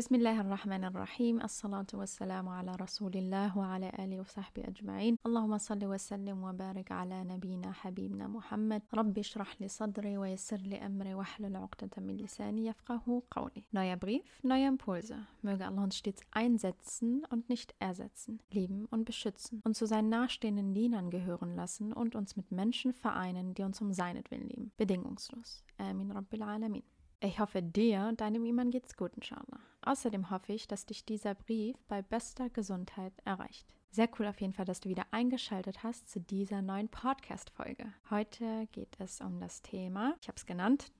بسم 0.00 0.14
الله 0.14 0.40
الرحمن 0.40 0.84
الرحيم 0.84 1.40
الصلاة 1.40 1.86
والسلام 1.94 2.48
على 2.48 2.72
رسول 2.80 3.14
الله 3.16 3.58
وعلى 3.58 3.92
آله 3.98 4.20
وصحبه 4.20 4.62
أجمعين 4.68 5.16
اللهم 5.26 5.58
صل 5.58 5.84
وسلم 5.84 6.44
وبارك 6.44 6.92
على 6.92 7.24
نبينا 7.24 7.72
حبيبنا 7.72 8.26
محمد 8.28 8.82
رب 8.94 9.18
اشرح 9.18 9.60
لي 9.60 9.68
صدري 9.68 10.18
ويسر 10.18 10.56
لي 10.56 10.86
أمري 10.86 11.14
واحلل 11.14 11.56
عقدة 11.56 11.90
من 11.98 12.16
لساني 12.16 12.66
يفقه 12.66 13.22
قولي 13.30 13.64
Neuer 13.72 13.96
Brief, 13.96 14.44
neue 14.44 14.66
Impulse. 14.66 15.16
Möge 15.42 15.66
Allah 15.66 15.84
uns 15.84 15.96
stets 15.96 16.20
einsetzen 16.30 17.24
und 17.30 17.48
nicht 17.48 17.74
ersetzen, 17.78 18.40
lieben 18.50 18.84
und 18.90 19.04
beschützen 19.06 19.62
und 19.64 19.76
zu 19.76 19.86
seinen 19.86 20.10
nahestehenden 20.10 20.74
Dienern 20.74 21.08
gehören 21.08 21.56
lassen 21.56 21.94
und 21.94 22.14
uns 22.16 22.36
mit 22.36 22.52
Menschen 22.52 22.92
vereinen, 22.92 23.54
die 23.54 23.62
uns 23.62 23.80
um 23.80 23.94
seinetwillen 23.94 24.48
lieben. 24.48 24.72
Bedingungslos. 24.76 25.64
Amin 25.78 26.10
Rabbil 26.10 26.42
Alamin. 26.42 26.82
Ich 27.23 27.39
hoffe, 27.39 27.61
dir 27.61 28.07
und 28.09 28.19
deinem 28.19 28.45
Iman 28.45 28.71
geht's 28.71 28.97
gut, 28.97 29.11
inshallah. 29.15 29.59
Außerdem 29.83 30.31
hoffe 30.31 30.53
ich, 30.53 30.67
dass 30.67 30.87
dich 30.87 31.05
dieser 31.05 31.35
Brief 31.35 31.77
bei 31.87 32.01
bester 32.01 32.49
Gesundheit 32.49 33.13
erreicht. 33.25 33.67
Sehr 33.91 34.09
cool 34.17 34.25
auf 34.25 34.41
jeden 34.41 34.53
Fall, 34.53 34.65
dass 34.65 34.79
du 34.79 34.89
wieder 34.89 35.05
eingeschaltet 35.11 35.83
hast 35.83 36.09
zu 36.09 36.19
dieser 36.19 36.63
neuen 36.63 36.89
Podcast-Folge. 36.89 37.93
Heute 38.09 38.67
geht 38.71 38.99
es 38.99 39.21
um 39.21 39.39
das 39.39 39.61
Thema, 39.61 40.15
ich 40.19 40.29
habe 40.29 40.37
es 40.37 40.47
genannt, 40.47 40.91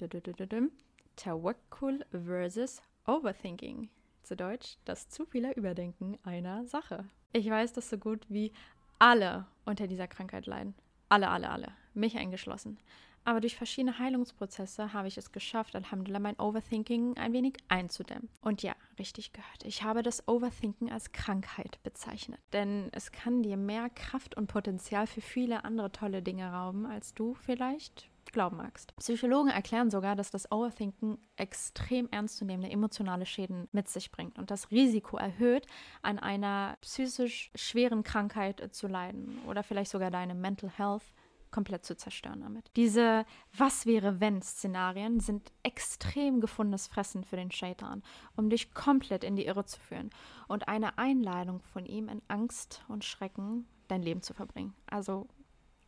Tawakkul 1.15 2.05
versus 2.11 2.83
Overthinking. 3.07 3.89
Zu 4.21 4.35
Deutsch, 4.35 4.77
das 4.85 5.09
zu 5.09 5.25
viele 5.25 5.55
Überdenken 5.55 6.19
einer 6.21 6.67
Sache. 6.67 7.09
Ich 7.33 7.49
weiß, 7.49 7.73
dass 7.73 7.89
so 7.89 7.97
gut 7.97 8.27
wie 8.29 8.53
alle 8.99 9.47
unter 9.65 9.87
dieser 9.87 10.07
Krankheit 10.07 10.45
leiden. 10.45 10.75
Alle, 11.09 11.29
alle, 11.29 11.49
alle. 11.49 11.69
Mich 11.95 12.15
eingeschlossen. 12.15 12.77
Aber 13.23 13.39
durch 13.39 13.55
verschiedene 13.55 13.99
Heilungsprozesse 13.99 14.93
habe 14.93 15.07
ich 15.07 15.17
es 15.17 15.31
geschafft, 15.31 15.75
Alhamdulillah, 15.75 16.19
mein 16.19 16.39
Overthinking 16.39 17.17
ein 17.17 17.33
wenig 17.33 17.57
einzudämmen. 17.67 18.29
Und 18.41 18.63
ja, 18.63 18.73
richtig 18.97 19.33
gehört. 19.33 19.63
Ich 19.63 19.83
habe 19.83 20.01
das 20.01 20.27
Overthinking 20.27 20.91
als 20.91 21.11
Krankheit 21.11 21.79
bezeichnet. 21.83 22.39
Denn 22.53 22.89
es 22.93 23.11
kann 23.11 23.43
dir 23.43 23.57
mehr 23.57 23.89
Kraft 23.89 24.35
und 24.35 24.47
Potenzial 24.47 25.07
für 25.07 25.21
viele 25.21 25.63
andere 25.65 25.91
tolle 25.91 26.21
Dinge 26.21 26.51
rauben, 26.51 26.85
als 26.85 27.13
du 27.13 27.35
vielleicht 27.35 28.09
glauben 28.31 28.57
magst. 28.57 28.95
Psychologen 28.97 29.49
erklären 29.49 29.89
sogar, 29.89 30.15
dass 30.15 30.31
das 30.31 30.51
Overthinken 30.51 31.17
extrem 31.35 32.07
ernstzunehmende 32.11 32.71
emotionale 32.71 33.25
Schäden 33.25 33.67
mit 33.71 33.89
sich 33.89 34.11
bringt 34.11 34.37
und 34.37 34.51
das 34.51 34.71
Risiko 34.71 35.17
erhöht, 35.17 35.65
an 36.01 36.19
einer 36.19 36.77
psychisch 36.81 37.51
schweren 37.55 38.03
Krankheit 38.03 38.73
zu 38.73 38.87
leiden 38.87 39.39
oder 39.47 39.63
vielleicht 39.63 39.91
sogar 39.91 40.11
deine 40.11 40.35
Mental 40.35 40.69
Health 40.69 41.03
komplett 41.51 41.85
zu 41.85 41.95
zerstören 41.95 42.41
damit. 42.41 42.71
Diese 42.75 43.25
Was 43.55 43.85
wäre 43.85 44.19
wenn 44.19 44.41
Szenarien 44.41 45.19
sind 45.19 45.51
extrem 45.63 46.41
gefundenes 46.41 46.87
Fressen 46.87 47.23
für 47.23 47.35
den 47.35 47.51
Shaitan, 47.51 48.03
um 48.35 48.49
dich 48.49 48.73
komplett 48.73 49.23
in 49.23 49.35
die 49.35 49.45
Irre 49.45 49.65
zu 49.65 49.79
führen 49.79 50.09
und 50.47 50.67
eine 50.67 50.97
Einladung 50.97 51.61
von 51.61 51.85
ihm 51.85 52.09
in 52.09 52.21
Angst 52.27 52.83
und 52.87 53.03
Schrecken 53.03 53.67
dein 53.87 54.01
Leben 54.01 54.21
zu 54.21 54.33
verbringen. 54.33 54.73
Also 54.87 55.27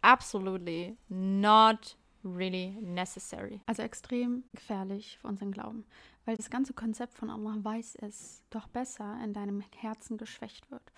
absolutely 0.01 0.97
not 1.09 1.97
really 2.23 2.77
necessary. 2.81 3.61
Also 3.65 3.81
extrem 3.81 4.43
gefährlich 4.53 5.17
für 5.19 5.27
unseren 5.27 5.51
Glauben, 5.51 5.85
weil 6.25 6.37
das 6.37 6.49
ganze 6.49 6.73
Konzept 6.73 7.13
von 7.13 7.29
Allah 7.29 7.57
weiß 7.61 7.95
es 8.01 8.43
doch 8.49 8.67
besser 8.67 9.19
in 9.23 9.33
deinem 9.33 9.61
Herzen 9.77 10.17
geschwächt 10.17 10.69
wird. 10.71 10.91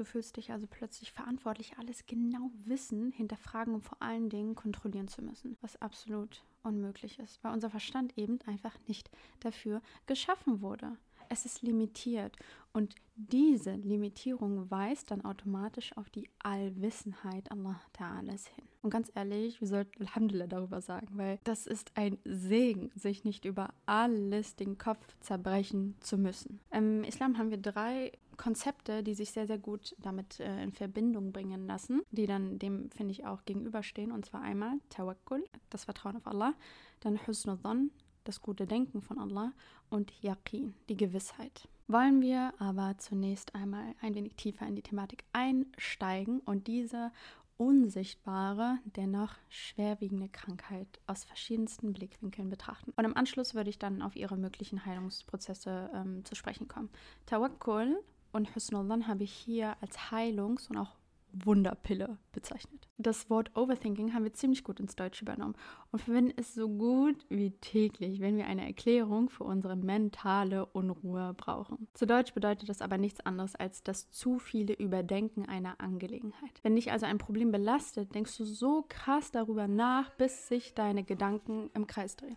Du 0.00 0.06
fühlst 0.06 0.38
dich 0.38 0.50
also 0.50 0.66
plötzlich 0.66 1.12
verantwortlich, 1.12 1.76
alles 1.76 2.06
genau 2.06 2.50
wissen, 2.64 3.12
hinterfragen 3.12 3.74
und 3.74 3.82
vor 3.82 4.00
allen 4.00 4.30
Dingen 4.30 4.54
kontrollieren 4.54 5.08
zu 5.08 5.20
müssen, 5.20 5.58
was 5.60 5.76
absolut 5.82 6.42
unmöglich 6.62 7.18
ist, 7.18 7.44
weil 7.44 7.52
unser 7.52 7.68
Verstand 7.68 8.16
eben 8.16 8.38
einfach 8.46 8.74
nicht 8.86 9.10
dafür 9.40 9.82
geschaffen 10.06 10.62
wurde. 10.62 10.96
Es 11.28 11.44
ist 11.44 11.60
limitiert 11.60 12.34
und 12.72 12.94
diese 13.14 13.74
Limitierung 13.74 14.70
weist 14.70 15.10
dann 15.10 15.22
automatisch 15.22 15.94
auf 15.98 16.08
die 16.08 16.30
Allwissenheit 16.38 17.52
Allah 17.52 17.78
Ta'alas 17.94 18.48
hin. 18.48 18.64
Und 18.80 18.88
ganz 18.88 19.12
ehrlich, 19.14 19.60
wir 19.60 19.68
sollten 19.68 20.02
Alhamdulillah 20.02 20.46
darüber 20.46 20.80
sagen, 20.80 21.08
weil 21.18 21.38
das 21.44 21.66
ist 21.66 21.92
ein 21.94 22.16
Segen, 22.24 22.90
sich 22.94 23.24
nicht 23.24 23.44
über 23.44 23.74
alles 23.84 24.56
den 24.56 24.78
Kopf 24.78 25.06
zerbrechen 25.20 25.94
zu 26.00 26.16
müssen. 26.16 26.58
Im 26.70 27.04
Islam 27.04 27.36
haben 27.36 27.50
wir 27.50 27.58
drei 27.58 28.12
Konzepte, 28.40 29.02
die 29.02 29.12
sich 29.12 29.32
sehr, 29.32 29.46
sehr 29.46 29.58
gut 29.58 29.94
damit 29.98 30.40
äh, 30.40 30.62
in 30.62 30.72
Verbindung 30.72 31.30
bringen 31.30 31.66
lassen, 31.66 32.00
die 32.10 32.26
dann 32.26 32.58
dem, 32.58 32.90
finde 32.90 33.12
ich, 33.12 33.26
auch 33.26 33.44
gegenüberstehen. 33.44 34.10
Und 34.10 34.24
zwar 34.24 34.40
einmal 34.40 34.78
Tawakkul, 34.88 35.44
das 35.68 35.84
Vertrauen 35.84 36.16
auf 36.16 36.26
Allah, 36.26 36.54
dann 37.00 37.26
Husnudhan, 37.26 37.90
das 38.24 38.40
gute 38.40 38.66
Denken 38.66 39.02
von 39.02 39.18
Allah 39.18 39.52
und 39.90 40.10
Yaqin, 40.22 40.74
die 40.88 40.96
Gewissheit. 40.96 41.68
Wollen 41.86 42.22
wir 42.22 42.54
aber 42.58 42.96
zunächst 42.96 43.54
einmal 43.54 43.94
ein 44.00 44.14
wenig 44.14 44.36
tiefer 44.36 44.66
in 44.66 44.74
die 44.74 44.82
Thematik 44.82 45.24
einsteigen 45.34 46.40
und 46.40 46.66
diese 46.66 47.12
unsichtbare, 47.58 48.78
dennoch 48.84 49.34
schwerwiegende 49.50 50.30
Krankheit 50.30 50.88
aus 51.06 51.24
verschiedensten 51.24 51.92
Blickwinkeln 51.92 52.48
betrachten. 52.48 52.94
Und 52.96 53.04
im 53.04 53.14
Anschluss 53.14 53.54
würde 53.54 53.68
ich 53.68 53.78
dann 53.78 54.00
auf 54.00 54.16
ihre 54.16 54.38
möglichen 54.38 54.86
Heilungsprozesse 54.86 55.90
ähm, 55.92 56.24
zu 56.24 56.34
sprechen 56.34 56.68
kommen. 56.68 56.88
Tawakkul 57.26 58.02
und 58.32 58.54
Husnullah 58.54 59.06
habe 59.06 59.24
ich 59.24 59.32
hier 59.32 59.76
als 59.80 60.10
Heilungs- 60.10 60.68
und 60.68 60.78
auch 60.78 60.96
Wunderpille 61.32 62.18
bezeichnet. 62.32 62.88
Das 62.98 63.30
Wort 63.30 63.56
Overthinking 63.56 64.12
haben 64.12 64.24
wir 64.24 64.32
ziemlich 64.32 64.64
gut 64.64 64.80
ins 64.80 64.96
Deutsche 64.96 65.24
übernommen 65.24 65.54
und 65.90 66.00
verwenden 66.00 66.34
es 66.36 66.54
so 66.54 66.68
gut 66.68 67.24
wie 67.28 67.52
täglich, 67.52 68.20
wenn 68.20 68.36
wir 68.36 68.46
eine 68.46 68.66
Erklärung 68.66 69.30
für 69.30 69.44
unsere 69.44 69.76
mentale 69.76 70.66
Unruhe 70.66 71.34
brauchen. 71.34 71.88
Zu 71.94 72.06
Deutsch 72.06 72.34
bedeutet 72.34 72.68
das 72.68 72.82
aber 72.82 72.98
nichts 72.98 73.20
anderes 73.20 73.54
als 73.54 73.82
das 73.82 74.10
zu 74.10 74.38
viele 74.38 74.74
Überdenken 74.74 75.48
einer 75.48 75.80
Angelegenheit. 75.80 76.60
Wenn 76.62 76.76
dich 76.76 76.92
also 76.92 77.06
ein 77.06 77.18
Problem 77.18 77.52
belastet, 77.52 78.14
denkst 78.14 78.36
du 78.36 78.44
so 78.44 78.84
krass 78.88 79.30
darüber 79.30 79.66
nach, 79.66 80.10
bis 80.10 80.48
sich 80.48 80.74
deine 80.74 81.04
Gedanken 81.04 81.70
im 81.74 81.86
Kreis 81.86 82.16
drehen. 82.16 82.36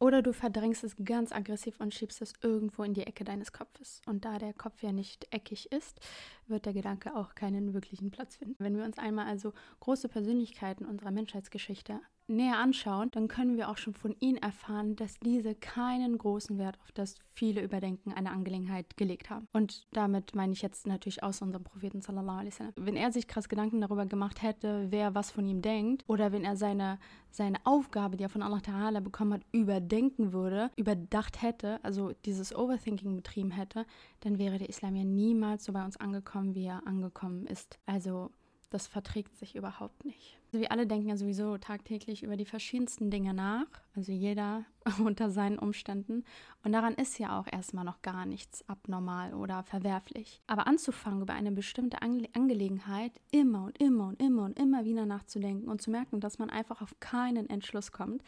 Oder 0.00 0.22
du 0.22 0.32
verdrängst 0.32 0.84
es 0.84 0.94
ganz 1.04 1.32
aggressiv 1.32 1.80
und 1.80 1.92
schiebst 1.92 2.22
es 2.22 2.32
irgendwo 2.40 2.84
in 2.84 2.94
die 2.94 3.06
Ecke 3.06 3.24
deines 3.24 3.52
Kopfes. 3.52 4.00
Und 4.06 4.24
da 4.24 4.38
der 4.38 4.52
Kopf 4.52 4.80
ja 4.82 4.92
nicht 4.92 5.26
eckig 5.32 5.72
ist, 5.72 6.00
wird 6.46 6.66
der 6.66 6.72
Gedanke 6.72 7.16
auch 7.16 7.34
keinen 7.34 7.74
wirklichen 7.74 8.12
Platz 8.12 8.36
finden. 8.36 8.62
Wenn 8.62 8.76
wir 8.76 8.84
uns 8.84 8.98
einmal 8.98 9.26
also 9.26 9.52
große 9.80 10.08
Persönlichkeiten 10.08 10.86
unserer 10.86 11.10
Menschheitsgeschichte 11.10 12.00
näher 12.28 12.58
anschauen, 12.58 13.10
dann 13.12 13.28
können 13.28 13.56
wir 13.56 13.68
auch 13.68 13.76
schon 13.76 13.94
von 13.94 14.14
ihnen 14.20 14.38
erfahren, 14.38 14.96
dass 14.96 15.18
diese 15.20 15.54
keinen 15.54 16.18
großen 16.18 16.58
Wert 16.58 16.78
auf 16.80 16.92
das 16.92 17.16
viele 17.32 17.62
Überdenken 17.62 18.12
einer 18.12 18.32
Angelegenheit 18.32 18.96
gelegt 18.96 19.30
haben. 19.30 19.48
Und 19.52 19.86
damit 19.92 20.34
meine 20.34 20.52
ich 20.52 20.62
jetzt 20.62 20.86
natürlich 20.86 21.22
aus 21.22 21.42
unserem 21.42 21.64
Propheten 21.64 22.00
sallallahu 22.00 22.38
alaihi 22.38 22.52
wasallam. 22.52 22.72
Wenn 22.76 22.96
er 22.96 23.12
sich 23.12 23.28
krass 23.28 23.48
Gedanken 23.48 23.80
darüber 23.80 24.06
gemacht 24.06 24.42
hätte, 24.42 24.86
wer 24.90 25.14
was 25.14 25.30
von 25.30 25.46
ihm 25.46 25.62
denkt, 25.62 26.04
oder 26.06 26.32
wenn 26.32 26.44
er 26.44 26.56
seine, 26.56 26.98
seine 27.30 27.58
Aufgabe, 27.64 28.16
die 28.16 28.24
er 28.24 28.28
von 28.28 28.42
Allah 28.42 28.58
Ta'ala 28.58 29.00
bekommen 29.00 29.34
hat, 29.34 29.42
überdenken 29.52 30.32
würde, 30.32 30.70
überdacht 30.76 31.42
hätte, 31.42 31.82
also 31.84 32.12
dieses 32.24 32.54
Overthinking 32.54 33.16
betrieben 33.16 33.50
hätte, 33.50 33.86
dann 34.20 34.38
wäre 34.38 34.58
der 34.58 34.68
Islam 34.68 34.96
ja 34.96 35.04
niemals 35.04 35.64
so 35.64 35.72
bei 35.72 35.84
uns 35.84 35.96
angekommen, 35.96 36.54
wie 36.54 36.66
er 36.66 36.86
angekommen 36.86 37.46
ist. 37.46 37.78
Also 37.86 38.30
das 38.70 38.86
verträgt 38.86 39.36
sich 39.36 39.54
überhaupt 39.54 40.04
nicht. 40.04 40.37
Also 40.48 40.60
wir 40.60 40.72
alle 40.72 40.86
denken 40.86 41.10
ja 41.10 41.16
sowieso 41.18 41.58
tagtäglich 41.58 42.22
über 42.22 42.38
die 42.38 42.46
verschiedensten 42.46 43.10
Dinge 43.10 43.34
nach, 43.34 43.66
also 43.94 44.12
jeder 44.12 44.64
unter 45.04 45.28
seinen 45.30 45.58
Umständen. 45.58 46.24
Und 46.64 46.72
daran 46.72 46.94
ist 46.94 47.18
ja 47.18 47.38
auch 47.38 47.46
erstmal 47.52 47.84
noch 47.84 48.00
gar 48.00 48.24
nichts 48.24 48.66
abnormal 48.66 49.34
oder 49.34 49.62
verwerflich. 49.62 50.40
Aber 50.46 50.66
anzufangen, 50.66 51.20
über 51.20 51.34
eine 51.34 51.52
bestimmte 51.52 52.00
Ange 52.00 52.30
Angelegenheit 52.32 53.12
immer 53.30 53.64
und 53.64 53.78
immer 53.78 54.08
und 54.08 54.22
immer 54.22 54.44
und 54.44 54.58
immer 54.58 54.86
wieder 54.86 55.04
nachzudenken 55.04 55.68
und 55.68 55.82
zu 55.82 55.90
merken, 55.90 56.18
dass 56.18 56.38
man 56.38 56.48
einfach 56.48 56.80
auf 56.80 56.98
keinen 56.98 57.50
Entschluss 57.50 57.92
kommt, 57.92 58.22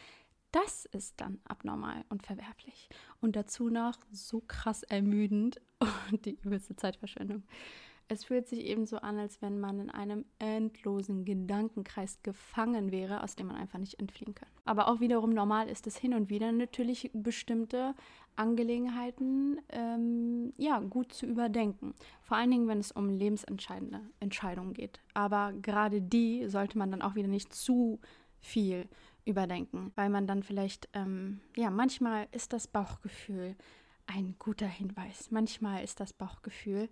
das 0.51 0.85
ist 0.85 1.19
dann 1.19 1.39
abnormal 1.45 2.05
und 2.09 2.23
verwerflich. 2.23 2.89
Und 3.19 3.35
dazu 3.35 3.69
noch 3.69 3.97
so 4.11 4.43
krass 4.47 4.83
ermüdend 4.83 5.59
und 6.11 6.25
die 6.25 6.37
übelste 6.43 6.75
Zeitverschwendung. 6.75 7.41
Es 8.11 8.25
fühlt 8.25 8.49
sich 8.49 8.65
eben 8.65 8.85
so 8.85 8.97
an, 8.97 9.17
als 9.17 9.41
wenn 9.41 9.61
man 9.61 9.79
in 9.79 9.89
einem 9.89 10.25
endlosen 10.37 11.23
Gedankenkreis 11.23 12.21
gefangen 12.23 12.91
wäre, 12.91 13.23
aus 13.23 13.37
dem 13.37 13.47
man 13.47 13.55
einfach 13.55 13.79
nicht 13.79 14.01
entfliehen 14.01 14.35
kann. 14.35 14.49
Aber 14.65 14.89
auch 14.89 14.99
wiederum 14.99 15.29
normal 15.29 15.69
ist 15.69 15.87
es 15.87 15.95
hin 15.95 16.13
und 16.13 16.29
wieder 16.29 16.51
natürlich 16.51 17.09
bestimmte 17.13 17.95
Angelegenheiten 18.35 19.61
ähm, 19.69 20.51
ja, 20.57 20.81
gut 20.81 21.13
zu 21.13 21.25
überdenken. 21.25 21.93
Vor 22.21 22.35
allen 22.35 22.51
Dingen, 22.51 22.67
wenn 22.67 22.79
es 22.79 22.91
um 22.91 23.07
lebensentscheidende 23.07 24.01
Entscheidungen 24.19 24.73
geht. 24.73 24.99
Aber 25.13 25.53
gerade 25.61 26.01
die 26.01 26.49
sollte 26.49 26.77
man 26.77 26.91
dann 26.91 27.01
auch 27.01 27.15
wieder 27.15 27.29
nicht 27.29 27.53
zu 27.53 28.01
viel 28.41 28.89
überdenken, 29.23 29.93
weil 29.95 30.09
man 30.09 30.27
dann 30.27 30.43
vielleicht, 30.43 30.89
ähm, 30.91 31.39
ja, 31.55 31.69
manchmal 31.69 32.27
ist 32.33 32.51
das 32.51 32.67
Bauchgefühl 32.67 33.55
ein 34.05 34.35
guter 34.37 34.67
Hinweis. 34.67 35.31
Manchmal 35.31 35.81
ist 35.85 36.01
das 36.01 36.11
Bauchgefühl 36.11 36.89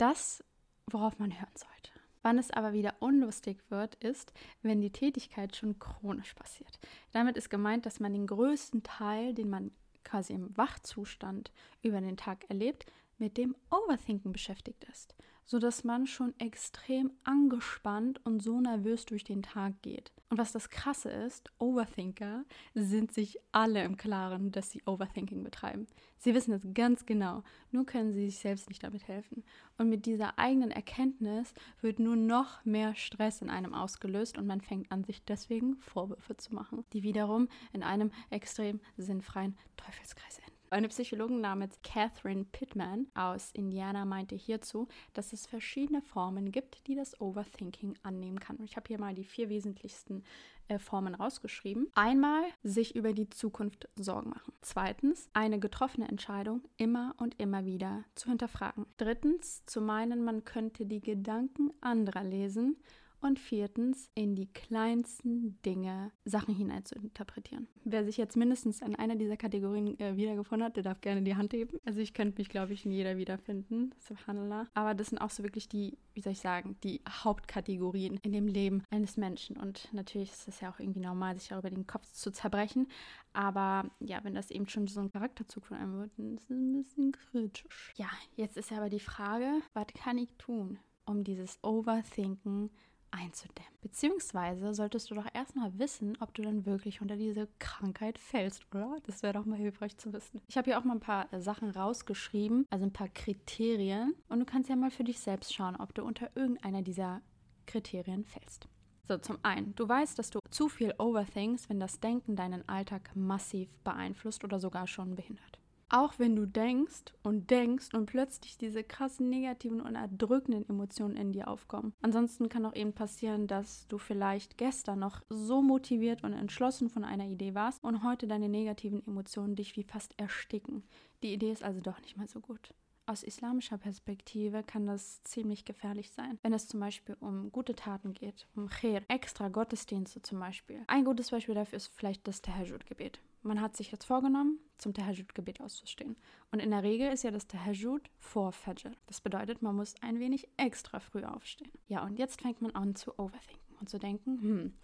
das, 0.00 0.42
worauf 0.86 1.18
man 1.18 1.32
hören 1.32 1.54
sollte. 1.54 1.90
Wann 2.22 2.38
es 2.38 2.50
aber 2.50 2.72
wieder 2.72 2.94
unlustig 3.00 3.58
wird, 3.70 3.94
ist, 3.96 4.32
wenn 4.62 4.80
die 4.80 4.92
Tätigkeit 4.92 5.56
schon 5.56 5.78
chronisch 5.78 6.34
passiert. 6.34 6.78
Damit 7.12 7.36
ist 7.36 7.48
gemeint, 7.48 7.86
dass 7.86 8.00
man 8.00 8.12
den 8.12 8.26
größten 8.26 8.82
Teil, 8.82 9.34
den 9.34 9.48
man 9.48 9.70
quasi 10.04 10.34
im 10.34 10.54
Wachzustand 10.56 11.50
über 11.82 12.00
den 12.00 12.16
Tag 12.16 12.48
erlebt, 12.48 12.86
mit 13.18 13.36
dem 13.36 13.54
Overthinken 13.70 14.32
beschäftigt 14.32 14.84
ist, 14.84 15.14
sodass 15.50 15.82
man 15.82 16.06
schon 16.06 16.32
extrem 16.38 17.10
angespannt 17.24 18.24
und 18.24 18.40
so 18.40 18.60
nervös 18.60 19.04
durch 19.04 19.24
den 19.24 19.42
Tag 19.42 19.82
geht. 19.82 20.12
Und 20.28 20.38
was 20.38 20.52
das 20.52 20.70
Krasse 20.70 21.10
ist, 21.10 21.50
Overthinker 21.58 22.44
sind 22.74 23.10
sich 23.12 23.36
alle 23.50 23.82
im 23.82 23.96
Klaren, 23.96 24.52
dass 24.52 24.70
sie 24.70 24.80
Overthinking 24.86 25.42
betreiben. 25.42 25.88
Sie 26.18 26.36
wissen 26.36 26.52
es 26.52 26.62
ganz 26.72 27.04
genau, 27.04 27.42
nur 27.72 27.84
können 27.84 28.12
sie 28.12 28.26
sich 28.26 28.38
selbst 28.38 28.68
nicht 28.68 28.84
damit 28.84 29.08
helfen. 29.08 29.42
Und 29.76 29.88
mit 29.88 30.06
dieser 30.06 30.38
eigenen 30.38 30.70
Erkenntnis 30.70 31.52
wird 31.80 31.98
nur 31.98 32.14
noch 32.14 32.64
mehr 32.64 32.94
Stress 32.94 33.42
in 33.42 33.50
einem 33.50 33.74
ausgelöst 33.74 34.38
und 34.38 34.46
man 34.46 34.60
fängt 34.60 34.92
an, 34.92 35.02
sich 35.02 35.24
deswegen 35.24 35.78
Vorwürfe 35.78 36.36
zu 36.36 36.54
machen, 36.54 36.84
die 36.92 37.02
wiederum 37.02 37.48
in 37.72 37.82
einem 37.82 38.12
extrem 38.30 38.78
sinnfreien 38.96 39.58
Teufelskreis 39.76 40.38
enden. 40.38 40.59
Eine 40.72 40.86
Psychologin 40.86 41.40
namens 41.40 41.80
Catherine 41.82 42.44
Pittman 42.44 43.08
aus 43.14 43.50
Indiana 43.50 44.04
meinte 44.04 44.36
hierzu, 44.36 44.86
dass 45.14 45.32
es 45.32 45.44
verschiedene 45.44 46.00
Formen 46.00 46.52
gibt, 46.52 46.86
die 46.86 46.94
das 46.94 47.20
Overthinking 47.20 47.98
annehmen 48.04 48.38
kann. 48.38 48.62
Ich 48.62 48.76
habe 48.76 48.86
hier 48.86 49.00
mal 49.00 49.12
die 49.12 49.24
vier 49.24 49.48
wesentlichsten 49.48 50.22
äh, 50.68 50.78
Formen 50.78 51.16
rausgeschrieben. 51.16 51.88
Einmal 51.96 52.44
sich 52.62 52.94
über 52.94 53.12
die 53.12 53.28
Zukunft 53.28 53.88
Sorgen 53.96 54.30
machen. 54.30 54.52
Zweitens, 54.62 55.28
eine 55.32 55.58
getroffene 55.58 56.08
Entscheidung 56.08 56.62
immer 56.76 57.16
und 57.18 57.40
immer 57.40 57.64
wieder 57.64 58.04
zu 58.14 58.28
hinterfragen. 58.28 58.86
Drittens, 58.96 59.66
zu 59.66 59.80
meinen, 59.80 60.22
man 60.22 60.44
könnte 60.44 60.86
die 60.86 61.00
Gedanken 61.00 61.72
anderer 61.80 62.22
lesen 62.22 62.76
und 63.20 63.38
viertens, 63.38 64.10
in 64.14 64.34
die 64.34 64.46
kleinsten 64.46 65.60
Dinge 65.62 66.12
Sachen 66.24 66.54
hinein 66.54 66.84
zu 66.84 66.94
interpretieren. 66.94 67.68
Wer 67.84 68.04
sich 68.04 68.16
jetzt 68.16 68.36
mindestens 68.36 68.80
in 68.80 68.96
einer 68.96 69.16
dieser 69.16 69.36
Kategorien 69.36 69.98
äh, 69.98 70.16
wiedergefunden 70.16 70.66
hat, 70.66 70.76
der 70.76 70.82
darf 70.82 71.00
gerne 71.00 71.22
die 71.22 71.36
Hand 71.36 71.52
heben. 71.52 71.78
Also 71.84 72.00
ich 72.00 72.14
könnte 72.14 72.38
mich, 72.38 72.48
glaube 72.48 72.72
ich, 72.72 72.84
in 72.84 72.92
jeder 72.92 73.16
wiederfinden. 73.16 73.94
Subhanallah. 73.98 74.68
Aber 74.74 74.94
das 74.94 75.08
sind 75.08 75.18
auch 75.18 75.30
so 75.30 75.42
wirklich 75.42 75.68
die, 75.68 75.98
wie 76.14 76.20
soll 76.20 76.32
ich 76.32 76.40
sagen, 76.40 76.76
die 76.82 77.00
Hauptkategorien 77.08 78.18
in 78.22 78.32
dem 78.32 78.46
Leben 78.46 78.82
eines 78.90 79.16
Menschen. 79.16 79.56
Und 79.56 79.88
natürlich 79.92 80.30
ist 80.30 80.48
es 80.48 80.60
ja 80.60 80.70
auch 80.70 80.78
irgendwie 80.78 81.00
normal, 81.00 81.38
sich 81.38 81.48
darüber 81.48 81.70
den 81.70 81.86
Kopf 81.86 82.10
zu 82.12 82.30
zerbrechen. 82.30 82.88
Aber 83.32 83.90
ja, 84.00 84.22
wenn 84.24 84.34
das 84.34 84.50
eben 84.50 84.68
schon 84.68 84.86
so 84.86 85.00
ein 85.00 85.10
Charakterzug 85.10 85.66
von 85.66 85.76
einem 85.76 85.98
wird, 85.98 86.10
dann 86.16 86.34
ist 86.34 86.44
es 86.44 86.50
ein 86.50 86.82
bisschen 86.82 87.12
kritisch. 87.12 87.92
Ja, 87.96 88.10
jetzt 88.36 88.56
ist 88.56 88.70
ja 88.70 88.78
aber 88.78 88.90
die 88.90 89.00
Frage, 89.00 89.60
was 89.72 89.86
kann 89.94 90.18
ich 90.18 90.32
tun, 90.36 90.78
um 91.04 91.24
dieses 91.24 91.58
Overthinken 91.62 92.70
einzudämmen. 93.10 93.70
Beziehungsweise 93.80 94.74
solltest 94.74 95.10
du 95.10 95.14
doch 95.14 95.26
erstmal 95.32 95.78
wissen, 95.78 96.16
ob 96.20 96.34
du 96.34 96.42
dann 96.42 96.66
wirklich 96.66 97.00
unter 97.00 97.16
diese 97.16 97.48
Krankheit 97.58 98.18
fällst, 98.18 98.66
oder? 98.74 98.96
Das 99.04 99.22
wäre 99.22 99.32
doch 99.32 99.46
mal 99.46 99.58
hilfreich 99.58 99.96
zu 99.96 100.12
wissen. 100.12 100.40
Ich 100.48 100.56
habe 100.56 100.66
hier 100.66 100.78
auch 100.78 100.84
mal 100.84 100.94
ein 100.94 101.00
paar 101.00 101.32
äh, 101.32 101.40
Sachen 101.40 101.70
rausgeschrieben, 101.70 102.66
also 102.70 102.84
ein 102.84 102.92
paar 102.92 103.08
Kriterien. 103.08 104.14
Und 104.28 104.40
du 104.40 104.44
kannst 104.44 104.70
ja 104.70 104.76
mal 104.76 104.90
für 104.90 105.04
dich 105.04 105.20
selbst 105.20 105.54
schauen, 105.54 105.76
ob 105.76 105.94
du 105.94 106.02
unter 106.02 106.30
irgendeiner 106.34 106.82
dieser 106.82 107.22
Kriterien 107.66 108.24
fällst. 108.24 108.68
So, 109.08 109.18
zum 109.18 109.38
einen, 109.42 109.74
du 109.74 109.88
weißt, 109.88 110.18
dass 110.18 110.30
du 110.30 110.38
zu 110.50 110.68
viel 110.68 110.94
overthinkst, 110.98 111.68
wenn 111.68 111.80
das 111.80 111.98
Denken 111.98 112.36
deinen 112.36 112.68
Alltag 112.68 113.10
massiv 113.16 113.68
beeinflusst 113.82 114.44
oder 114.44 114.60
sogar 114.60 114.86
schon 114.86 115.16
behindert. 115.16 115.59
Auch 115.92 116.20
wenn 116.20 116.36
du 116.36 116.46
denkst 116.46 117.12
und 117.24 117.50
denkst 117.50 117.94
und 117.94 118.06
plötzlich 118.06 118.56
diese 118.56 118.84
krassen 118.84 119.28
negativen 119.28 119.80
und 119.80 119.96
erdrückenden 119.96 120.68
Emotionen 120.68 121.16
in 121.16 121.32
dir 121.32 121.48
aufkommen. 121.48 121.92
Ansonsten 122.00 122.48
kann 122.48 122.64
auch 122.64 122.76
eben 122.76 122.92
passieren, 122.92 123.48
dass 123.48 123.88
du 123.88 123.98
vielleicht 123.98 124.56
gestern 124.56 125.00
noch 125.00 125.20
so 125.28 125.62
motiviert 125.62 126.22
und 126.22 126.32
entschlossen 126.32 126.90
von 126.90 127.02
einer 127.02 127.26
Idee 127.26 127.56
warst 127.56 127.82
und 127.82 128.04
heute 128.04 128.28
deine 128.28 128.48
negativen 128.48 129.04
Emotionen 129.04 129.56
dich 129.56 129.76
wie 129.76 129.82
fast 129.82 130.16
ersticken. 130.16 130.84
Die 131.24 131.32
Idee 131.32 131.50
ist 131.50 131.64
also 131.64 131.80
doch 131.80 132.00
nicht 132.00 132.16
mal 132.16 132.28
so 132.28 132.38
gut. 132.38 132.72
Aus 133.06 133.24
islamischer 133.24 133.76
Perspektive 133.76 134.62
kann 134.62 134.86
das 134.86 135.24
ziemlich 135.24 135.64
gefährlich 135.64 136.12
sein, 136.12 136.38
wenn 136.42 136.52
es 136.52 136.68
zum 136.68 136.78
Beispiel 136.78 137.16
um 137.18 137.50
gute 137.50 137.74
Taten 137.74 138.12
geht, 138.12 138.46
um 138.54 138.68
Khair, 138.68 139.02
extra 139.08 139.48
Gottesdienste 139.48 140.22
zum 140.22 140.38
Beispiel. 140.38 140.84
Ein 140.86 141.04
gutes 141.04 141.30
Beispiel 141.32 141.56
dafür 141.56 141.78
ist 141.78 141.90
vielleicht 141.96 142.28
das 142.28 142.42
Tahajjud-Gebet. 142.42 143.18
Man 143.42 143.60
hat 143.60 143.76
sich 143.76 143.90
jetzt 143.90 144.04
vorgenommen, 144.04 144.58
zum 144.76 144.92
Tahajjud-Gebet 144.92 145.60
auszustehen. 145.60 146.16
Und 146.50 146.60
in 146.60 146.70
der 146.70 146.82
Regel 146.82 147.10
ist 147.10 147.22
ja 147.22 147.30
das 147.30 147.46
Tahajjud 147.46 148.10
vor 148.18 148.52
Fajr. 148.52 148.92
Das 149.06 149.20
bedeutet, 149.20 149.62
man 149.62 149.76
muss 149.76 149.94
ein 150.02 150.20
wenig 150.20 150.48
extra 150.56 151.00
früh 151.00 151.24
aufstehen. 151.24 151.70
Ja, 151.88 152.04
und 152.04 152.18
jetzt 152.18 152.42
fängt 152.42 152.60
man 152.60 152.74
an 152.74 152.94
zu 152.94 153.18
overthinken 153.18 153.76
und 153.78 153.88
zu 153.88 153.98
denken, 153.98 154.40
hm, 154.40 154.74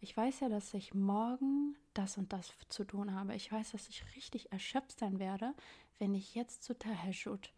ich 0.00 0.16
weiß 0.16 0.40
ja, 0.40 0.48
dass 0.48 0.74
ich 0.74 0.94
morgen 0.94 1.76
das 1.94 2.18
und 2.18 2.32
das 2.32 2.52
zu 2.68 2.84
tun 2.84 3.14
habe. 3.14 3.34
Ich 3.34 3.50
weiß, 3.50 3.72
dass 3.72 3.88
ich 3.88 4.04
richtig 4.16 4.50
erschöpft 4.52 4.98
sein 4.98 5.18
werde, 5.18 5.54
wenn 5.98 6.14
ich 6.14 6.34
jetzt 6.34 6.64
zu 6.64 6.76
Tahajjud 6.76 7.52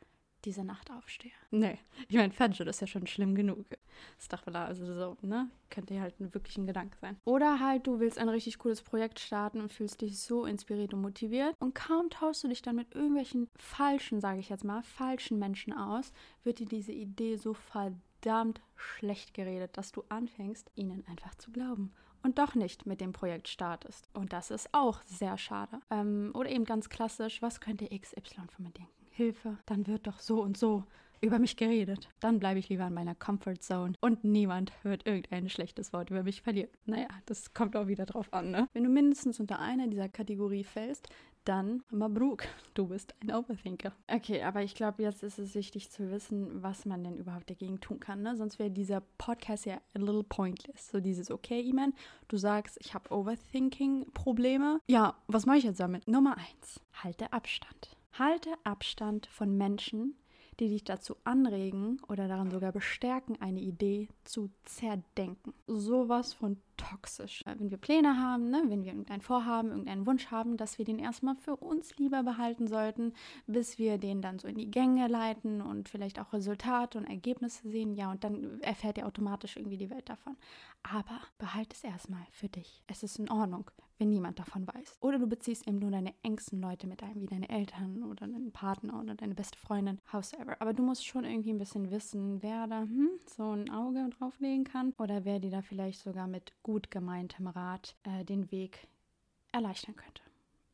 diese 0.45 0.65
Nacht 0.65 0.91
aufstehe. 0.91 1.33
Nee, 1.51 1.79
ich 2.09 2.17
meine, 2.17 2.33
Fajr 2.33 2.67
ist 2.67 2.81
ja 2.81 2.87
schon 2.87 3.07
schlimm 3.07 3.35
genug. 3.35 3.65
Stachwala, 4.19 4.67
also 4.67 4.93
so, 4.93 5.17
ne? 5.23 5.49
Könnte 5.71 5.95
ja 5.95 6.03
halt 6.03 6.15
wirklich 6.19 6.57
ein 6.59 6.67
Gedanke 6.67 6.97
sein. 6.99 7.17
Oder 7.25 7.61
halt, 7.61 7.87
du 7.87 8.01
willst 8.01 8.19
ein 8.19 8.29
richtig 8.29 8.59
cooles 8.59 8.83
Projekt 8.83 9.21
starten 9.21 9.61
und 9.61 9.73
fühlst 9.73 10.01
dich 10.01 10.19
so 10.19 10.45
inspiriert 10.45 10.95
und 10.95 11.03
motiviert 11.03 11.55
und 11.59 11.75
kaum 11.75 12.11
tauschst 12.11 12.45
du 12.45 12.49
dich 12.49 12.63
dann 12.63 12.77
mit 12.77 12.95
irgendwelchen 12.95 13.49
falschen, 13.57 14.21
sage 14.21 14.41
ich 14.41 14.49
jetzt 14.49 14.65
mal, 14.65 14.83
falschen 14.83 15.39
Menschen 15.39 15.73
aus, 15.73 16.13
wird 16.43 16.59
dir 16.59 16.67
diese 16.67 16.93
Idee 16.93 17.37
so 17.37 17.55
verdammt 17.55 18.61
schlecht 18.77 19.35
geredet, 19.35 19.77
dass 19.77 19.93
du 19.93 20.05
anfängst, 20.09 20.71
ihnen 20.75 21.05
einfach 21.09 21.35
zu 21.37 21.51
glauben 21.51 21.93
und 22.23 22.39
doch 22.39 22.55
nicht 22.55 22.87
mit 22.87 23.01
dem 23.01 23.13
Projekt 23.13 23.49
startest. 23.49 24.09
Und 24.15 24.33
das 24.33 24.51
ist 24.51 24.69
auch 24.73 25.03
sehr 25.05 25.39
schade. 25.39 25.81
Ähm, 25.91 26.31
oder 26.35 26.51
eben 26.51 26.65
ganz 26.65 26.89
klassisch, 26.89 27.43
was 27.43 27.61
könnte 27.61 27.87
XY 27.87 28.49
von 28.49 28.65
mir 28.65 28.73
denken? 28.73 29.04
Hilfe, 29.15 29.59
dann 29.67 29.87
wird 29.87 30.07
doch 30.07 30.19
so 30.19 30.43
und 30.43 30.57
so 30.57 30.85
über 31.21 31.39
mich 31.39 31.57
geredet. 31.57 32.09
Dann 32.21 32.39
bleibe 32.39 32.59
ich 32.59 32.69
lieber 32.69 32.87
in 32.87 32.95
meiner 32.95 33.15
Comfort 33.15 33.61
Zone 33.61 33.95
und 34.01 34.25
niemand 34.25 34.73
wird 34.83 35.07
irgendein 35.07 35.49
schlechtes 35.49 35.93
Wort 35.93 36.11
über 36.11 36.25
mich 36.25 36.43
verlieren. 36.43 36.71
Naja, 36.85 37.09
das 37.27 37.55
kommt 37.55 37.77
auch 37.77 37.87
wieder 37.87 38.07
drauf 38.07 38.33
an, 38.33 38.51
ne? 38.51 38.69
Wenn 38.73 38.85
du 38.85 38.91
mindestens 38.91 39.41
unter 39.41 39.61
einer 39.61 39.87
dieser 39.87 40.09
Kategorie 40.09 40.65
fällst, 40.65 41.09
dann 41.45 41.83
Mabruk, 41.91 42.45
du 42.73 42.89
bist 42.89 43.15
ein 43.21 43.31
Overthinker. 43.31 43.93
Okay, 44.09 44.43
aber 44.43 44.63
ich 44.63 44.75
glaube, 44.75 45.03
jetzt 45.03 45.23
ist 45.23 45.39
es 45.39 45.55
wichtig 45.55 45.91
zu 45.91 46.11
wissen, 46.11 46.63
was 46.63 46.87
man 46.87 47.05
denn 47.05 47.19
überhaupt 47.19 47.51
dagegen 47.51 47.81
tun 47.81 48.01
kann. 48.01 48.23
Ne? 48.23 48.37
Sonst 48.37 48.59
wäre 48.59 48.71
dieser 48.71 49.03
Podcast 49.19 49.67
ja 49.67 49.77
a 49.95 49.99
little 49.99 50.25
pointless. 50.25 50.89
So 50.89 51.01
dieses, 51.01 51.31
okay, 51.31 51.61
Iman, 51.61 51.93
du 52.29 52.39
sagst, 52.39 52.79
ich 52.81 52.95
habe 52.95 53.15
Overthinking-Probleme. 53.15 54.81
Ja, 54.87 55.17
was 55.27 55.47
mache 55.47 55.59
ich 55.59 55.65
jetzt 55.65 55.81
damit? 55.81 56.09
Nummer 56.09 56.37
eins, 56.37 56.81
halte 57.03 57.33
Abstand. 57.33 57.97
Halte 58.17 58.51
Abstand 58.63 59.27
von 59.27 59.57
Menschen, 59.57 60.15
die 60.61 60.69
dich 60.69 60.85
dazu 60.85 61.17
anregen 61.25 62.01
oder 62.09 62.29
daran 62.29 62.51
sogar 62.51 62.71
bestärken, 62.71 63.41
eine 63.41 63.61
Idee 63.61 64.09
zu 64.23 64.51
zerdenken. 64.65 65.53
Sowas 65.67 66.33
von 66.33 66.61
toxisch. 66.77 67.43
Wenn 67.47 67.71
wir 67.71 67.79
Pläne 67.79 68.19
haben, 68.19 68.51
ne, 68.51 68.63
wenn 68.69 68.85
wir 68.85 68.93
irgendein 68.93 69.21
Vorhaben, 69.21 69.71
irgendeinen 69.71 70.07
Wunsch 70.07 70.31
haben, 70.31 70.57
dass 70.57 70.79
wir 70.79 70.85
den 70.85 70.99
erstmal 70.99 71.37
für 71.37 71.57
uns 71.57 71.97
lieber 71.99 72.23
behalten 72.23 72.67
sollten, 72.67 73.13
bis 73.47 73.79
wir 73.79 73.99
den 73.99 74.23
dann 74.23 74.39
so 74.39 74.49
in 74.49 74.57
die 74.57 74.71
Gänge 74.71 75.09
leiten 75.09 75.61
und 75.61 75.89
vielleicht 75.89 76.21
auch 76.21 76.33
Resultate 76.33 76.99
und 76.99 77.05
Ergebnisse 77.05 77.69
sehen. 77.69 77.95
Ja, 77.95 78.11
und 78.11 78.25
dann 78.25 78.61
erfährt 78.61 78.99
ja 78.99 79.07
automatisch 79.07 79.57
irgendwie 79.57 79.79
die 79.79 79.91
Welt 79.91 80.09
davon. 80.09 80.37
Aber 80.83 81.21
behalte 81.39 81.75
es 81.75 81.83
erstmal 81.83 82.27
für 82.31 82.49
dich. 82.49 82.83
Es 82.87 83.03
ist 83.03 83.19
in 83.19 83.31
Ordnung, 83.31 83.71
wenn 83.99 84.11
niemand 84.11 84.39
davon 84.39 84.67
weiß. 84.67 84.99
Oder 85.01 85.19
du 85.19 85.27
beziehst 85.27 85.67
eben 85.67 85.79
nur 85.79 85.91
deine 85.91 86.13
engsten 86.23 86.61
Leute 86.61 86.87
mit 86.87 87.03
ein, 87.03 87.21
wie 87.21 87.27
deine 87.27 87.49
Eltern 87.49 88.03
oder 88.03 88.27
deinen 88.27 88.53
Partner 88.53 89.01
oder 89.01 89.15
deine 89.15 89.35
beste 89.35 89.59
Freundin, 89.59 90.01
howsoever. 90.13 90.57
Aber 90.61 90.75
du 90.75 90.83
musst 90.83 91.07
schon 91.07 91.25
irgendwie 91.25 91.51
ein 91.51 91.59
bisschen 91.59 91.91
wissen, 91.91 92.43
wer 92.43 92.67
da 92.67 92.83
hm, 92.83 93.11
so 93.27 93.51
ein 93.51 93.71
Auge 93.71 94.11
drauflegen 94.19 94.65
kann 94.65 94.93
oder 94.99 95.25
wer 95.25 95.41
dir 95.41 95.51
da 95.51 95.63
vielleicht 95.63 96.01
sogar 96.01 96.27
mit 96.27 96.53
gut 96.65 96.91
gemeintem 96.91 97.47
Rat 97.47 97.95
äh, 98.03 98.25
den 98.25 98.51
Weg 98.51 98.89
erleichtern 99.53 99.95
könnte. 99.95 100.23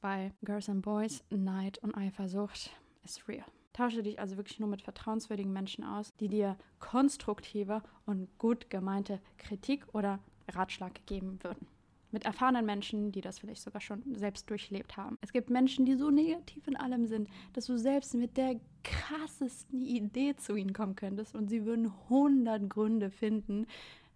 Weil 0.00 0.32
Girls 0.42 0.70
and 0.70 0.80
Boys, 0.80 1.22
Neid 1.28 1.76
und 1.78 1.94
Eifersucht 1.94 2.70
ist 3.04 3.28
real. 3.28 3.44
Tausche 3.74 4.02
dich 4.02 4.18
also 4.18 4.36
wirklich 4.38 4.58
nur 4.58 4.68
mit 4.68 4.80
vertrauenswürdigen 4.80 5.52
Menschen 5.52 5.84
aus, 5.84 6.14
die 6.16 6.28
dir 6.28 6.56
konstruktive 6.78 7.82
und 8.06 8.28
gut 8.38 8.70
gemeinte 8.70 9.20
Kritik 9.36 9.86
oder 9.92 10.18
Ratschlag 10.48 11.06
geben 11.06 11.38
würden. 11.42 11.66
Mit 12.12 12.24
erfahrenen 12.24 12.66
Menschen, 12.66 13.12
die 13.12 13.20
das 13.20 13.38
vielleicht 13.38 13.62
sogar 13.62 13.80
schon 13.80 14.02
selbst 14.16 14.50
durchlebt 14.50 14.96
haben. 14.96 15.16
Es 15.20 15.32
gibt 15.32 15.48
Menschen, 15.48 15.86
die 15.86 15.94
so 15.94 16.10
negativ 16.10 16.66
in 16.66 16.76
allem 16.76 17.06
sind, 17.06 17.28
dass 17.52 17.66
du 17.66 17.76
selbst 17.76 18.14
mit 18.14 18.36
der 18.36 18.58
krassesten 18.82 19.80
Idee 19.80 20.34
zu 20.34 20.56
ihnen 20.56 20.72
kommen 20.72 20.96
könntest 20.96 21.36
und 21.36 21.48
sie 21.48 21.64
würden 21.64 21.92
100 22.08 22.68
Gründe 22.68 23.10
finden, 23.10 23.66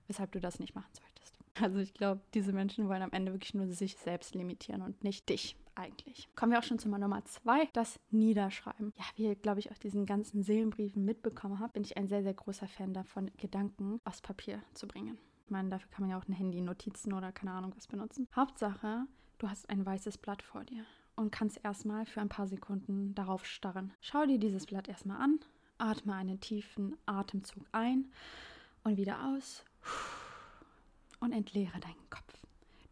weshalb 0.08 0.32
du 0.32 0.40
das 0.40 0.58
nicht 0.58 0.74
machen 0.74 0.90
solltest. 0.92 1.13
Also 1.60 1.78
ich 1.78 1.94
glaube, 1.94 2.20
diese 2.34 2.52
Menschen 2.52 2.88
wollen 2.88 3.02
am 3.02 3.12
Ende 3.12 3.32
wirklich 3.32 3.54
nur 3.54 3.68
sich 3.68 3.96
selbst 3.96 4.34
limitieren 4.34 4.82
und 4.82 5.04
nicht 5.04 5.28
dich 5.28 5.56
eigentlich. 5.76 6.28
Kommen 6.34 6.52
wir 6.52 6.58
auch 6.58 6.64
schon 6.64 6.78
zu 6.78 6.88
mal 6.88 6.98
Nummer 6.98 7.24
zwei, 7.24 7.68
das 7.72 7.98
Niederschreiben. 8.10 8.92
Ja, 8.96 9.04
wie 9.16 9.24
ihr, 9.24 9.36
glaube 9.36 9.60
ich, 9.60 9.70
auch 9.70 9.78
diesen 9.78 10.06
ganzen 10.06 10.42
Seelenbriefen 10.42 11.04
mitbekommen 11.04 11.60
habt, 11.60 11.74
bin 11.74 11.84
ich 11.84 11.96
ein 11.96 12.08
sehr, 12.08 12.22
sehr 12.22 12.34
großer 12.34 12.68
Fan 12.68 12.92
davon, 12.92 13.30
Gedanken 13.36 14.00
aufs 14.04 14.20
Papier 14.20 14.62
zu 14.72 14.86
bringen. 14.86 15.18
Ich 15.44 15.50
meine, 15.50 15.68
dafür 15.68 15.90
kann 15.90 16.02
man 16.02 16.10
ja 16.10 16.18
auch 16.18 16.28
ein 16.28 16.32
Handy, 16.32 16.60
Notizen 16.60 17.12
oder 17.12 17.32
keine 17.32 17.52
Ahnung 17.52 17.72
was 17.76 17.86
benutzen. 17.86 18.28
Hauptsache, 18.34 19.06
du 19.38 19.48
hast 19.48 19.68
ein 19.68 19.84
weißes 19.84 20.18
Blatt 20.18 20.42
vor 20.42 20.64
dir 20.64 20.84
und 21.16 21.30
kannst 21.30 21.60
erstmal 21.62 22.06
für 22.06 22.20
ein 22.20 22.28
paar 22.28 22.46
Sekunden 22.46 23.14
darauf 23.14 23.44
starren. 23.44 23.92
Schau 24.00 24.26
dir 24.26 24.38
dieses 24.38 24.66
Blatt 24.66 24.88
erstmal 24.88 25.20
an, 25.20 25.40
atme 25.78 26.14
einen 26.14 26.40
tiefen 26.40 26.96
Atemzug 27.06 27.64
ein 27.72 28.10
und 28.84 28.96
wieder 28.96 29.34
aus 29.34 29.64
und 31.24 31.32
entleere 31.32 31.80
deinen 31.80 32.10
Kopf. 32.10 32.22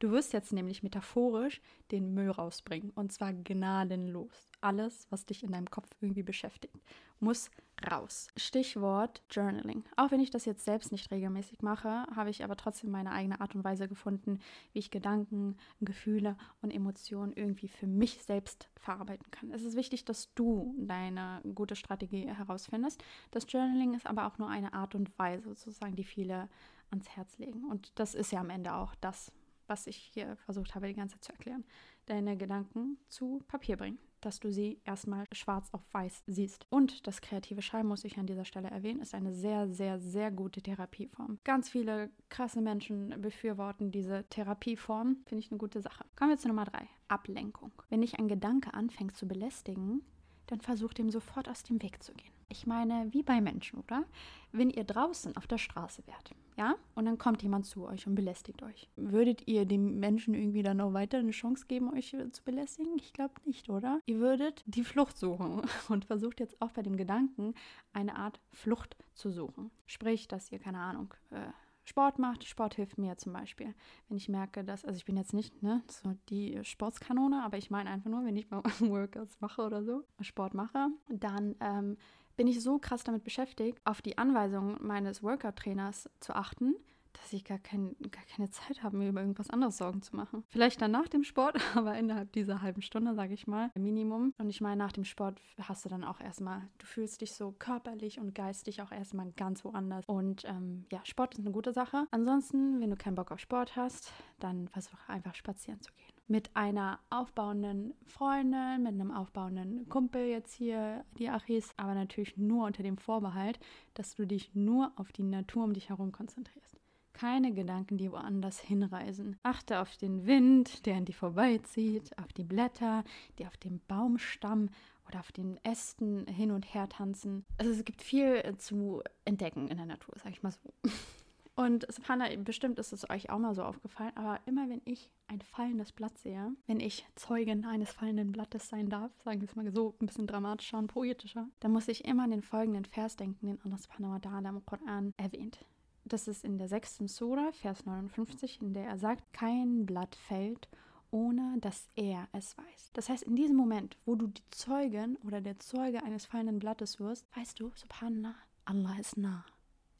Du 0.02 0.10
wirst 0.10 0.32
jetzt 0.32 0.52
nämlich 0.52 0.82
metaphorisch 0.82 1.60
den 1.92 2.12
Müll 2.12 2.30
rausbringen 2.30 2.90
und 2.90 3.12
zwar 3.12 3.32
gnadenlos. 3.32 4.50
Alles, 4.60 5.06
was 5.10 5.26
dich 5.26 5.44
in 5.44 5.52
deinem 5.52 5.70
Kopf 5.70 5.88
irgendwie 6.00 6.24
beschäftigt, 6.24 6.74
muss 7.20 7.52
raus. 7.88 8.26
Stichwort 8.36 9.22
Journaling. 9.30 9.84
Auch 9.96 10.10
wenn 10.10 10.18
ich 10.18 10.30
das 10.30 10.44
jetzt 10.44 10.64
selbst 10.64 10.90
nicht 10.90 11.12
regelmäßig 11.12 11.62
mache, 11.62 12.04
habe 12.16 12.30
ich 12.30 12.42
aber 12.42 12.56
trotzdem 12.56 12.90
meine 12.90 13.12
eigene 13.12 13.40
Art 13.40 13.54
und 13.54 13.62
Weise 13.62 13.86
gefunden, 13.86 14.40
wie 14.72 14.80
ich 14.80 14.90
Gedanken, 14.90 15.56
Gefühle 15.80 16.36
und 16.62 16.72
Emotionen 16.72 17.32
irgendwie 17.32 17.68
für 17.68 17.86
mich 17.86 18.24
selbst 18.24 18.68
verarbeiten 18.74 19.30
kann. 19.30 19.52
Es 19.52 19.62
ist 19.62 19.76
wichtig, 19.76 20.04
dass 20.04 20.34
du 20.34 20.74
deine 20.78 21.42
gute 21.54 21.76
Strategie 21.76 22.26
herausfindest. 22.26 23.00
Das 23.30 23.46
Journaling 23.48 23.94
ist 23.94 24.08
aber 24.08 24.26
auch 24.26 24.38
nur 24.38 24.48
eine 24.48 24.74
Art 24.74 24.96
und 24.96 25.16
Weise, 25.16 25.54
sozusagen, 25.54 25.94
die 25.94 26.04
viele 26.04 26.48
ans 26.92 27.08
Herz 27.10 27.38
legen. 27.38 27.64
Und 27.64 27.98
das 27.98 28.14
ist 28.14 28.30
ja 28.30 28.40
am 28.40 28.50
Ende 28.50 28.74
auch 28.74 28.94
das, 28.96 29.32
was 29.66 29.86
ich 29.86 29.96
hier 29.96 30.36
versucht 30.36 30.74
habe, 30.74 30.86
die 30.86 30.94
ganze 30.94 31.16
Zeit 31.16 31.24
zu 31.24 31.32
erklären. 31.32 31.64
Deine 32.06 32.36
Gedanken 32.36 32.98
zu 33.08 33.42
Papier 33.46 33.76
bringen, 33.76 33.98
dass 34.20 34.40
du 34.40 34.52
sie 34.52 34.80
erstmal 34.84 35.24
schwarz 35.32 35.68
auf 35.72 35.82
weiß 35.92 36.24
siehst. 36.26 36.66
Und 36.68 37.06
das 37.06 37.20
kreative 37.20 37.62
Schreiben, 37.62 37.88
muss 37.88 38.04
ich 38.04 38.18
an 38.18 38.26
dieser 38.26 38.44
Stelle 38.44 38.70
erwähnen, 38.70 39.00
ist 39.00 39.14
eine 39.14 39.32
sehr, 39.32 39.68
sehr, 39.68 39.98
sehr 39.98 40.30
gute 40.30 40.62
Therapieform. 40.62 41.38
Ganz 41.44 41.70
viele 41.70 42.10
krasse 42.28 42.60
Menschen 42.60 43.20
befürworten 43.20 43.90
diese 43.90 44.24
Therapieform. 44.30 45.18
Finde 45.26 45.44
ich 45.44 45.50
eine 45.50 45.58
gute 45.58 45.80
Sache. 45.80 46.04
Kommen 46.16 46.30
wir 46.30 46.38
zu 46.38 46.48
Nummer 46.48 46.64
drei. 46.64 46.88
Ablenkung. 47.08 47.72
Wenn 47.88 48.00
dich 48.00 48.18
ein 48.18 48.28
Gedanke 48.28 48.74
anfängt 48.74 49.16
zu 49.16 49.28
belästigen, 49.28 50.02
dann 50.46 50.60
versuch 50.60 50.92
dem 50.92 51.10
sofort 51.10 51.48
aus 51.48 51.62
dem 51.62 51.82
Weg 51.82 52.02
zu 52.02 52.12
gehen. 52.14 52.31
Ich 52.52 52.66
meine, 52.66 53.08
wie 53.14 53.22
bei 53.22 53.40
Menschen, 53.40 53.78
oder? 53.78 54.04
Wenn 54.52 54.68
ihr 54.68 54.84
draußen 54.84 55.34
auf 55.38 55.46
der 55.46 55.56
Straße 55.56 56.06
wärt, 56.06 56.34
ja, 56.58 56.74
und 56.94 57.06
dann 57.06 57.16
kommt 57.16 57.42
jemand 57.42 57.64
zu 57.64 57.86
euch 57.86 58.06
und 58.06 58.14
belästigt 58.14 58.62
euch. 58.62 58.90
Würdet 58.94 59.48
ihr 59.48 59.64
dem 59.64 59.98
Menschen 60.00 60.34
irgendwie 60.34 60.62
dann 60.62 60.76
noch 60.76 60.92
weiter 60.92 61.16
eine 61.16 61.30
Chance 61.30 61.64
geben, 61.66 61.90
euch 61.94 62.14
zu 62.30 62.44
belästigen? 62.44 62.92
Ich 62.98 63.14
glaube 63.14 63.32
nicht, 63.46 63.70
oder? 63.70 64.00
Ihr 64.04 64.18
würdet 64.18 64.62
die 64.66 64.84
Flucht 64.84 65.16
suchen 65.16 65.62
und 65.88 66.04
versucht 66.04 66.40
jetzt 66.40 66.60
auch 66.60 66.72
bei 66.72 66.82
dem 66.82 66.98
Gedanken 66.98 67.54
eine 67.94 68.16
Art 68.16 68.38
Flucht 68.50 68.98
zu 69.14 69.30
suchen. 69.30 69.70
Sprich, 69.86 70.28
dass 70.28 70.52
ihr, 70.52 70.58
keine 70.58 70.80
Ahnung, 70.80 71.14
äh, 71.30 71.52
Sport 71.84 72.18
macht. 72.18 72.44
Sport 72.44 72.74
hilft 72.74 72.98
mir 72.98 73.16
zum 73.16 73.32
Beispiel. 73.32 73.74
Wenn 74.08 74.16
ich 74.16 74.28
merke, 74.28 74.62
dass, 74.62 74.84
also 74.84 74.96
ich 74.96 75.04
bin 75.04 75.16
jetzt 75.16 75.32
nicht 75.32 75.62
ne, 75.62 75.82
so 75.88 76.14
die 76.28 76.60
Sportskanone, 76.62 77.42
aber 77.42 77.58
ich 77.58 77.70
meine 77.70 77.90
einfach 77.90 78.10
nur, 78.10 78.24
wenn 78.24 78.36
ich 78.36 78.50
mal 78.50 78.62
Workouts 78.80 79.40
mache 79.40 79.62
oder 79.62 79.82
so, 79.82 80.04
Sport 80.20 80.54
mache, 80.54 80.88
dann 81.08 81.56
ähm, 81.60 81.96
bin 82.36 82.46
ich 82.46 82.62
so 82.62 82.78
krass 82.78 83.04
damit 83.04 83.24
beschäftigt, 83.24 83.78
auf 83.84 84.02
die 84.02 84.18
Anweisungen 84.18 84.76
meines 84.80 85.22
Workout-Trainers 85.22 86.10
zu 86.20 86.34
achten, 86.34 86.74
dass 87.12 87.32
ich 87.32 87.44
gar, 87.44 87.58
kein, 87.58 87.94
gar 88.10 88.24
keine 88.24 88.50
Zeit 88.50 88.82
habe, 88.82 88.96
mir 88.96 89.08
über 89.08 89.20
irgendwas 89.20 89.50
anderes 89.50 89.76
Sorgen 89.76 90.02
zu 90.02 90.16
machen. 90.16 90.44
Vielleicht 90.48 90.80
dann 90.80 90.90
nach 90.90 91.08
dem 91.08 91.24
Sport, 91.24 91.56
aber 91.76 91.96
innerhalb 91.96 92.32
dieser 92.32 92.62
halben 92.62 92.82
Stunde, 92.82 93.14
sage 93.14 93.34
ich 93.34 93.46
mal, 93.46 93.70
Minimum. 93.74 94.34
Und 94.38 94.48
ich 94.48 94.60
meine, 94.60 94.76
nach 94.76 94.92
dem 94.92 95.04
Sport 95.04 95.40
hast 95.60 95.84
du 95.84 95.88
dann 95.88 96.04
auch 96.04 96.20
erstmal, 96.20 96.62
du 96.78 96.86
fühlst 96.86 97.20
dich 97.20 97.34
so 97.34 97.52
körperlich 97.52 98.18
und 98.18 98.34
geistig 98.34 98.82
auch 98.82 98.92
erstmal 98.92 99.30
ganz 99.32 99.64
woanders. 99.64 100.04
Und 100.06 100.44
ähm, 100.44 100.86
ja, 100.90 101.00
Sport 101.04 101.34
ist 101.34 101.40
eine 101.40 101.52
gute 101.52 101.72
Sache. 101.72 102.06
Ansonsten, 102.10 102.80
wenn 102.80 102.90
du 102.90 102.96
keinen 102.96 103.14
Bock 103.14 103.30
auf 103.30 103.40
Sport 103.40 103.76
hast, 103.76 104.12
dann 104.40 104.68
versuch 104.68 104.98
einfach 105.08 105.34
spazieren 105.34 105.80
zu 105.80 105.92
gehen 105.92 106.11
mit 106.26 106.54
einer 106.54 106.98
aufbauenden 107.10 107.94
Freundin, 108.06 108.82
mit 108.82 108.92
einem 108.92 109.10
aufbauenden 109.10 109.88
Kumpel 109.88 110.26
jetzt 110.26 110.54
hier, 110.54 111.04
die 111.18 111.28
Achis, 111.28 111.72
aber 111.76 111.94
natürlich 111.94 112.36
nur 112.36 112.66
unter 112.66 112.82
dem 112.82 112.96
Vorbehalt, 112.96 113.58
dass 113.94 114.14
du 114.14 114.26
dich 114.26 114.54
nur 114.54 114.92
auf 114.96 115.12
die 115.12 115.24
Natur 115.24 115.64
um 115.64 115.74
dich 115.74 115.88
herum 115.88 116.12
konzentrierst. 116.12 116.80
Keine 117.12 117.52
Gedanken, 117.52 117.98
die 117.98 118.10
woanders 118.10 118.58
hinreisen. 118.58 119.38
Achte 119.42 119.80
auf 119.80 119.96
den 119.98 120.26
Wind, 120.26 120.86
der 120.86 120.96
an 120.96 121.04
dir 121.04 121.14
vorbeizieht, 121.14 122.16
auf 122.18 122.32
die 122.32 122.44
Blätter, 122.44 123.04
die 123.38 123.46
auf 123.46 123.56
dem 123.58 123.80
Baumstamm 123.86 124.70
oder 125.06 125.20
auf 125.20 125.30
den 125.30 125.58
Ästen 125.62 126.26
hin 126.26 126.50
und 126.50 126.72
her 126.74 126.88
tanzen. 126.88 127.44
Also 127.58 127.72
es 127.72 127.84
gibt 127.84 128.00
viel 128.00 128.56
zu 128.56 129.02
entdecken 129.24 129.68
in 129.68 129.76
der 129.76 129.86
Natur, 129.86 130.14
sag 130.16 130.32
ich 130.32 130.42
mal 130.42 130.52
so. 130.52 130.72
Und 131.54 131.86
Savannah, 131.92 132.34
bestimmt 132.36 132.78
ist 132.78 132.92
es 132.92 133.08
euch 133.10 133.28
auch 133.28 133.38
mal 133.38 133.54
so 133.54 133.62
aufgefallen, 133.62 134.12
aber 134.14 134.40
immer 134.46 134.70
wenn 134.70 134.80
ich 134.86 135.10
ein 135.26 135.42
fallendes 135.42 135.92
Blatt 135.92 136.16
sehe, 136.16 136.54
wenn 136.66 136.80
ich 136.80 137.06
Zeugin 137.14 137.66
eines 137.66 137.92
fallenden 137.92 138.32
Blattes 138.32 138.68
sein 138.68 138.88
darf, 138.88 139.12
sagen 139.22 139.40
wir 139.42 139.48
es 139.48 139.54
mal 139.54 139.70
so 139.70 139.94
ein 140.00 140.06
bisschen 140.06 140.26
dramatischer 140.26 140.78
und 140.78 140.86
poetischer, 140.86 141.48
dann 141.60 141.72
muss 141.72 141.88
ich 141.88 142.06
immer 142.06 142.24
an 142.24 142.30
den 142.30 142.42
folgenden 142.42 142.86
Vers 142.86 143.16
denken, 143.16 143.46
den 143.46 143.60
Allah 143.64 143.76
subhanahu 143.76 144.12
wa 144.12 144.16
ta'ala 144.16 144.48
im 144.48 144.64
Koran 144.64 145.12
erwähnt. 145.18 145.58
Das 146.04 146.26
ist 146.26 146.42
in 146.42 146.56
der 146.56 146.68
sechsten 146.68 147.06
Sura, 147.06 147.52
Vers 147.52 147.84
59, 147.84 148.62
in 148.62 148.72
der 148.72 148.86
er 148.86 148.98
sagt, 148.98 149.32
kein 149.34 149.84
Blatt 149.84 150.16
fällt, 150.16 150.68
ohne 151.10 151.56
dass 151.60 151.86
er 151.94 152.28
es 152.32 152.56
weiß. 152.56 152.90
Das 152.94 153.10
heißt, 153.10 153.24
in 153.24 153.36
diesem 153.36 153.56
Moment, 153.56 153.98
wo 154.06 154.16
du 154.16 154.26
die 154.26 154.42
Zeugin 154.50 155.16
oder 155.26 155.42
der 155.42 155.58
Zeuge 155.58 156.02
eines 156.02 156.24
fallenden 156.24 156.58
Blattes 156.58 156.98
wirst, 156.98 157.26
weißt 157.36 157.60
du, 157.60 157.70
subhanallah, 157.74 158.34
Allah 158.64 158.98
ist 158.98 159.18
nah. 159.18 159.44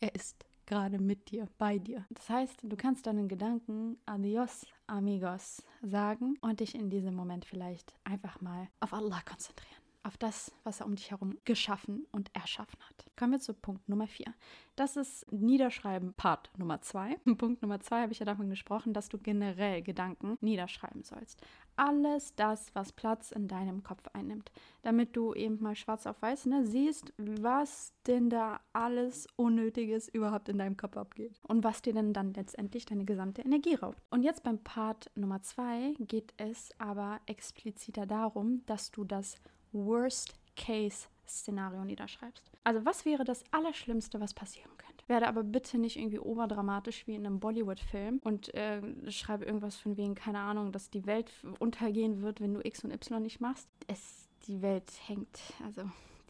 Er 0.00 0.14
ist 0.14 0.44
gerade 0.66 0.98
mit 0.98 1.30
dir, 1.30 1.48
bei 1.58 1.78
dir. 1.78 2.06
Das 2.10 2.28
heißt, 2.28 2.60
du 2.62 2.76
kannst 2.76 3.06
deinen 3.06 3.28
Gedanken 3.28 3.98
adios, 4.06 4.66
amigos 4.86 5.62
sagen 5.82 6.36
und 6.40 6.60
dich 6.60 6.74
in 6.74 6.90
diesem 6.90 7.14
Moment 7.14 7.44
vielleicht 7.44 7.94
einfach 8.04 8.40
mal 8.40 8.68
auf 8.80 8.92
Allah 8.92 9.20
konzentrieren 9.24 9.81
auf 10.04 10.16
das, 10.16 10.52
was 10.64 10.80
er 10.80 10.86
um 10.86 10.94
dich 10.94 11.10
herum 11.10 11.38
geschaffen 11.44 12.06
und 12.12 12.34
erschaffen 12.34 12.78
hat. 12.88 13.06
Kommen 13.16 13.32
wir 13.32 13.40
zu 13.40 13.54
Punkt 13.54 13.88
Nummer 13.88 14.06
4. 14.06 14.26
Das 14.74 14.96
ist 14.96 15.30
Niederschreiben 15.30 16.14
Part 16.14 16.50
Nummer 16.56 16.80
2. 16.80 17.16
Punkt 17.36 17.62
Nummer 17.62 17.80
2 17.80 18.02
habe 18.02 18.12
ich 18.12 18.18
ja 18.18 18.26
davon 18.26 18.48
gesprochen, 18.50 18.92
dass 18.92 19.08
du 19.08 19.18
generell 19.18 19.82
Gedanken 19.82 20.38
niederschreiben 20.40 21.02
sollst. 21.04 21.40
Alles 21.76 22.34
das, 22.34 22.74
was 22.74 22.92
Platz 22.92 23.32
in 23.32 23.48
deinem 23.48 23.82
Kopf 23.82 24.06
einnimmt, 24.12 24.50
damit 24.82 25.16
du 25.16 25.34
eben 25.34 25.62
mal 25.62 25.76
schwarz 25.76 26.06
auf 26.06 26.20
weiß 26.20 26.46
ne, 26.46 26.66
siehst, 26.66 27.12
was 27.16 27.94
denn 28.06 28.28
da 28.28 28.60
alles 28.72 29.26
Unnötiges 29.36 30.08
überhaupt 30.08 30.48
in 30.48 30.58
deinem 30.58 30.76
Kopf 30.76 30.96
abgeht 30.96 31.40
und 31.42 31.64
was 31.64 31.82
dir 31.82 31.92
denn 31.92 32.12
dann 32.12 32.34
letztendlich 32.34 32.86
deine 32.86 33.04
gesamte 33.04 33.42
Energie 33.42 33.74
raubt. 33.74 34.02
Und 34.10 34.22
jetzt 34.22 34.42
beim 34.42 34.58
Part 34.58 35.10
Nummer 35.14 35.40
2 35.40 35.94
geht 36.00 36.34
es 36.36 36.70
aber 36.78 37.20
expliziter 37.26 38.06
darum, 38.06 38.64
dass 38.66 38.90
du 38.90 39.04
das 39.04 39.36
Worst-Case-Szenario 39.72 41.84
niederschreibst. 41.84 42.52
Also 42.64 42.84
was 42.84 43.04
wäre 43.04 43.24
das 43.24 43.42
Allerschlimmste, 43.50 44.20
was 44.20 44.34
passieren 44.34 44.70
könnte? 44.78 44.92
Werde 45.08 45.26
aber 45.26 45.42
bitte 45.42 45.78
nicht 45.78 45.96
irgendwie 45.96 46.20
oberdramatisch 46.20 47.06
wie 47.06 47.16
in 47.16 47.26
einem 47.26 47.40
Bollywood-Film 47.40 48.20
und 48.22 48.54
äh, 48.54 48.80
schreibe 49.10 49.44
irgendwas 49.44 49.76
von 49.76 49.96
wegen, 49.96 50.14
keine 50.14 50.38
Ahnung, 50.38 50.72
dass 50.72 50.90
die 50.90 51.06
Welt 51.06 51.32
untergehen 51.58 52.22
wird, 52.22 52.40
wenn 52.40 52.54
du 52.54 52.64
X 52.64 52.84
und 52.84 52.92
Y 52.92 53.22
nicht 53.22 53.40
machst. 53.40 53.68
Es, 53.88 54.28
die 54.46 54.62
Welt 54.62 54.92
hängt, 55.06 55.40
also 55.64 55.82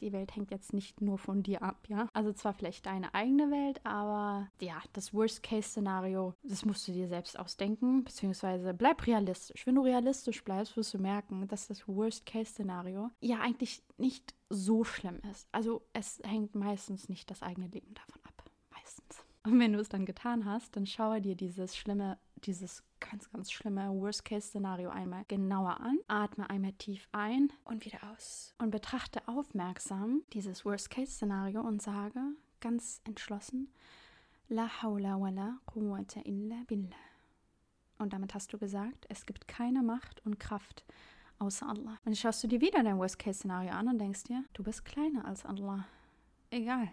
die 0.02 0.12
Welt 0.12 0.35
hängt 0.37 0.50
jetzt 0.50 0.73
nicht 0.73 1.00
nur 1.00 1.18
von 1.18 1.42
dir 1.42 1.62
ab, 1.62 1.87
ja. 1.88 2.09
Also 2.12 2.32
zwar 2.32 2.52
vielleicht 2.52 2.87
deine 2.87 3.14
eigene 3.14 3.50
Welt, 3.50 3.80
aber 3.85 4.50
ja, 4.61 4.82
das 4.92 5.14
Worst-Case-Szenario, 5.14 6.35
das 6.42 6.64
musst 6.64 6.87
du 6.88 6.92
dir 6.92 7.09
selbst 7.09 7.38
ausdenken, 7.38 8.04
beziehungsweise 8.04 8.75
bleib 8.75 9.06
realistisch. 9.06 9.66
Wenn 9.66 9.76
du 9.76 9.82
realistisch 9.82 10.44
bleibst, 10.44 10.76
wirst 10.76 10.94
du 10.94 10.99
merken, 10.99 11.47
dass 11.49 11.68
das 11.68 11.87
Worst-Case-Szenario 11.88 13.11
ja 13.21 13.40
eigentlich 13.40 13.82
nicht 13.97 14.35
so 14.50 14.85
schlimm 14.85 15.21
ist. 15.30 15.49
Also 15.52 15.82
es 15.92 16.21
hängt 16.25 16.54
meistens 16.54 17.09
nicht 17.09 17.30
das 17.30 17.42
eigene 17.42 17.68
Leben 17.68 17.94
davon 17.94 18.21
ab. 18.25 18.50
Meistens. 18.71 19.25
Und 19.44 19.59
wenn 19.59 19.73
du 19.73 19.80
es 19.80 19.88
dann 19.88 20.06
getan 20.06 20.44
hast, 20.44 20.76
dann 20.76 20.87
schaue 20.87 21.21
dir 21.21 21.35
dieses 21.35 21.76
schlimme, 21.76 22.18
dieses 22.44 22.82
ganz, 23.00 23.30
ganz 23.30 23.50
schlimme 23.50 23.88
Worst-Case-Szenario 23.90 24.90
einmal 24.90 25.25
genauer 25.28 25.80
an. 25.80 25.99
Atme 26.08 26.49
einmal 26.50 26.72
tief 26.72 27.08
ein 27.12 27.52
und 27.64 27.84
wieder 27.84 27.99
aus. 28.12 28.54
Und 28.58 28.70
betrachte 28.70 29.26
aufmerksam 29.26 30.22
dieses 30.32 30.64
Worst-Case-Szenario 30.64 31.61
und 31.61 31.82
sage 31.82 32.20
ganz 32.61 33.00
entschlossen, 33.04 33.72
La 34.49 34.68
hawla 34.82 35.20
wa 35.20 35.30
la 35.30 35.58
quwwata 35.66 36.20
illa 36.25 36.62
billah. 36.66 36.96
Und 37.99 38.12
damit 38.12 38.34
hast 38.34 38.52
du 38.52 38.58
gesagt, 38.58 39.06
es 39.08 39.25
gibt 39.26 39.49
keine 39.49 39.82
Macht 39.82 40.25
und 40.26 40.38
Kraft 40.38 40.84
außer 41.38 41.68
Allah. 41.68 41.99
Und 42.04 42.16
schaust 42.16 42.42
du 42.44 42.49
dir 42.49 42.61
wieder 42.61 42.82
dein 42.82 42.99
Worst-Case-Szenario 42.99 43.72
an 43.72 43.88
und 43.88 43.99
denkst 43.99 44.25
dir, 44.25 44.44
du 44.52 44.62
bist 44.62 44.84
kleiner 44.84 45.25
als 45.25 45.44
Allah. 45.44 45.87
Egal. 46.50 46.90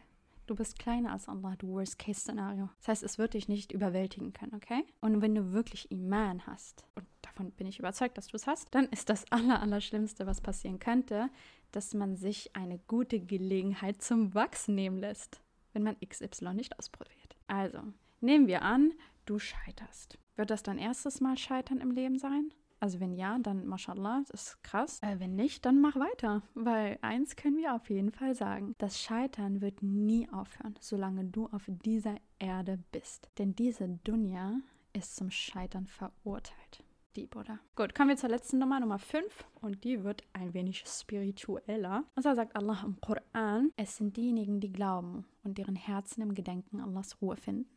Du 0.50 0.56
bist 0.56 0.80
kleiner 0.80 1.12
als 1.12 1.30
Allah, 1.30 1.56
du 1.60 1.68
Worst-Case-Szenario. 1.68 2.72
Das 2.80 2.88
heißt, 2.88 3.04
es 3.04 3.20
wird 3.20 3.36
dich 3.36 3.48
nicht 3.48 3.72
überwältigen 3.72 4.34
können, 4.34 4.56
okay? 4.56 4.84
Und 5.00 5.22
wenn 5.22 5.36
du 5.36 5.52
wirklich 5.52 5.92
Iman 5.92 6.48
hast, 6.48 6.88
und 6.96 7.06
davon 7.22 7.52
bin 7.52 7.68
ich 7.68 7.78
überzeugt, 7.78 8.18
dass 8.18 8.30
du 8.30 8.36
es 8.36 8.48
hast, 8.48 8.74
dann 8.74 8.86
ist 8.86 9.12
das 9.12 9.26
Allerallerschlimmste, 9.32 10.26
was 10.26 10.42
passieren 10.42 10.80
könnte, 10.80 11.30
dass 11.72 11.94
man 11.94 12.16
sich 12.16 12.56
eine 12.56 12.80
gute 12.88 13.20
Gelegenheit 13.20 14.02
zum 14.02 14.34
Wachsen 14.34 14.74
nehmen 14.74 14.98
lässt, 14.98 15.40
wenn 15.74 15.84
man 15.84 15.98
XY 16.00 16.56
nicht 16.56 16.80
ausprobiert. 16.80 17.36
Also, 17.46 17.84
nehmen 18.20 18.48
wir 18.48 18.64
an, 18.64 18.94
du 19.28 19.38
scheiterst. 19.38 20.18
Wird 20.36 20.50
das 20.50 20.64
dein 20.64 20.80
erstes 20.80 21.22
Mal 21.22 21.38
Scheitern 21.38 21.78
im 21.80 21.92
Leben 21.92 22.18
sein? 22.18 22.52
Also 22.80 23.00
wenn 23.00 23.14
ja, 23.14 23.38
dann 23.40 23.66
mashallah, 23.66 24.24
das 24.28 24.48
ist 24.48 24.64
krass. 24.64 25.00
Äh, 25.02 25.20
wenn 25.20 25.36
nicht, 25.36 25.66
dann 25.66 25.82
mach 25.82 25.96
weiter. 25.96 26.42
Weil 26.54 26.98
eins 27.02 27.36
können 27.36 27.58
wir 27.58 27.76
auf 27.76 27.90
jeden 27.90 28.12
Fall 28.12 28.36
sagen. 28.36 28.76
Das 28.78 29.00
Scheitern 29.00 29.62
wird 29.62 29.84
nie 29.84 30.30
aufhören, 30.30 30.76
solange 30.80 31.26
du 31.26 31.48
auf 31.48 31.64
dieser 31.68 32.16
Erde 32.40 32.80
bist. 32.92 33.30
Denn 33.38 33.56
diese 33.56 33.88
Dunja 34.04 34.62
ist 34.94 35.16
zum 35.16 35.30
Scheitern 35.30 35.88
verurteilt. 35.88 36.84
Deep, 37.16 37.36
oder? 37.36 37.60
Gut, 37.76 37.96
kommen 37.96 38.10
wir 38.10 38.18
zur 38.18 38.30
letzten 38.30 38.60
Nummer, 38.60 38.80
Nummer 38.80 39.00
5. 39.00 39.46
Und 39.62 39.84
die 39.84 40.04
wird 40.04 40.24
ein 40.32 40.54
wenig 40.54 40.84
spiritueller. 40.86 42.04
Und 42.16 42.24
zwar 42.24 42.36
sagt 42.36 42.56
Allah 42.56 42.84
im 42.86 43.02
Koran, 43.02 43.72
es 43.78 43.98
sind 43.98 44.16
diejenigen, 44.16 44.60
die 44.60 44.72
glauben 44.72 45.26
und 45.44 45.58
deren 45.58 45.76
Herzen 45.76 46.22
im 46.22 46.36
Gedenken 46.36 46.80
Allahs 46.80 47.20
Ruhe 47.22 47.36
finden. 47.36 47.68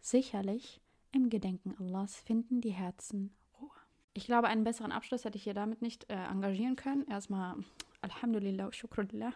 Sicherlich, 0.00 0.80
im 1.12 1.30
Gedenken 1.30 1.74
Allahs 1.78 2.16
finden 2.16 2.60
die 2.60 2.72
Herzen. 2.72 3.32
Ich 4.14 4.26
glaube, 4.26 4.48
einen 4.48 4.64
besseren 4.64 4.92
Abschluss 4.92 5.24
hätte 5.24 5.38
ich 5.38 5.44
hier 5.44 5.54
damit 5.54 5.80
nicht 5.80 6.10
äh, 6.10 6.14
engagieren 6.14 6.76
können. 6.76 7.06
Erstmal 7.08 7.56
Alhamdulillah, 8.02 8.72
Shukrulillah. 8.72 9.32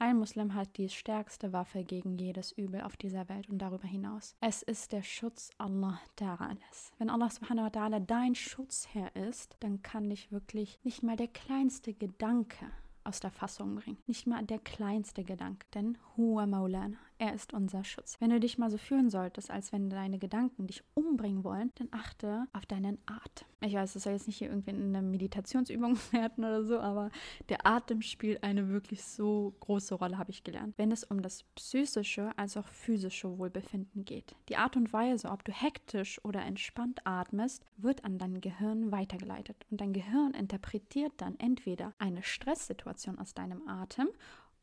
Ein 0.00 0.18
Muslim 0.18 0.54
hat 0.54 0.76
die 0.76 0.88
stärkste 0.88 1.52
Waffe 1.52 1.82
gegen 1.82 2.18
jedes 2.18 2.52
Übel 2.52 2.82
auf 2.82 2.96
dieser 2.96 3.28
Welt 3.28 3.48
und 3.48 3.58
darüber 3.58 3.88
hinaus. 3.88 4.36
Es 4.40 4.62
ist 4.62 4.92
der 4.92 5.02
Schutz 5.02 5.50
Allah 5.58 6.00
Ta'alas. 6.16 6.92
Wenn 6.98 7.10
Allah 7.10 7.30
subhanahu 7.30 7.66
wa 7.66 7.70
ta'ala 7.70 8.00
dein 8.00 8.34
Schutzherr 8.34 9.14
ist, 9.16 9.56
dann 9.60 9.82
kann 9.82 10.10
dich 10.10 10.30
wirklich 10.30 10.78
nicht 10.84 11.02
mal 11.02 11.16
der 11.16 11.28
kleinste 11.28 11.94
Gedanke 11.94 12.66
aus 13.04 13.20
der 13.20 13.30
Fassung 13.30 13.76
bringen. 13.76 13.98
Nicht 14.06 14.26
mal 14.26 14.44
der 14.44 14.58
kleinste 14.58 15.24
Gedanke. 15.24 15.66
Denn 15.74 15.98
Huwa 16.16 16.46
Maulana, 16.46 16.98
er 17.18 17.34
ist 17.34 17.52
unser 17.52 17.84
Schutz. 17.84 18.16
Wenn 18.20 18.30
du 18.30 18.38
dich 18.38 18.58
mal 18.58 18.70
so 18.70 18.78
fühlen 18.78 19.10
solltest, 19.10 19.50
als 19.50 19.72
wenn 19.72 19.90
deine 19.90 20.18
Gedanken 20.18 20.66
dich 20.66 20.84
umbringen 20.94 21.42
wollen, 21.42 21.72
dann 21.74 21.88
achte 21.90 22.46
auf 22.52 22.64
deinen 22.64 22.98
Atem. 23.06 23.46
Ich 23.60 23.74
weiß, 23.74 23.94
das 23.94 24.04
soll 24.04 24.12
jetzt 24.12 24.28
nicht 24.28 24.38
hier 24.38 24.48
irgendwie 24.48 24.70
eine 24.70 25.02
Meditationsübung 25.02 25.98
werden 26.12 26.44
oder 26.44 26.64
so, 26.64 26.78
aber 26.78 27.10
der 27.48 27.66
Atem 27.66 28.02
spielt 28.02 28.44
eine 28.44 28.68
wirklich 28.68 29.02
so 29.02 29.54
große 29.60 29.96
Rolle, 29.96 30.16
habe 30.16 30.30
ich 30.30 30.44
gelernt. 30.44 30.74
Wenn 30.78 30.92
es 30.92 31.02
um 31.02 31.20
das 31.20 31.42
psychische 31.56 32.30
als 32.36 32.56
auch 32.56 32.68
physische 32.68 33.36
Wohlbefinden 33.36 34.04
geht. 34.04 34.36
Die 34.48 34.56
Art 34.56 34.76
und 34.76 34.92
Weise, 34.92 35.30
ob 35.30 35.44
du 35.44 35.52
hektisch 35.52 36.24
oder 36.24 36.42
entspannt 36.42 37.00
atmest, 37.04 37.64
wird 37.76 38.04
an 38.04 38.18
dein 38.18 38.40
Gehirn 38.40 38.92
weitergeleitet. 38.92 39.56
Und 39.70 39.80
dein 39.80 39.92
Gehirn 39.92 40.34
interpretiert 40.34 41.12
dann 41.16 41.38
entweder 41.38 41.94
eine 41.98 42.22
Stresssituation 42.22 43.18
aus 43.18 43.34
deinem 43.34 43.66
Atem 43.66 44.08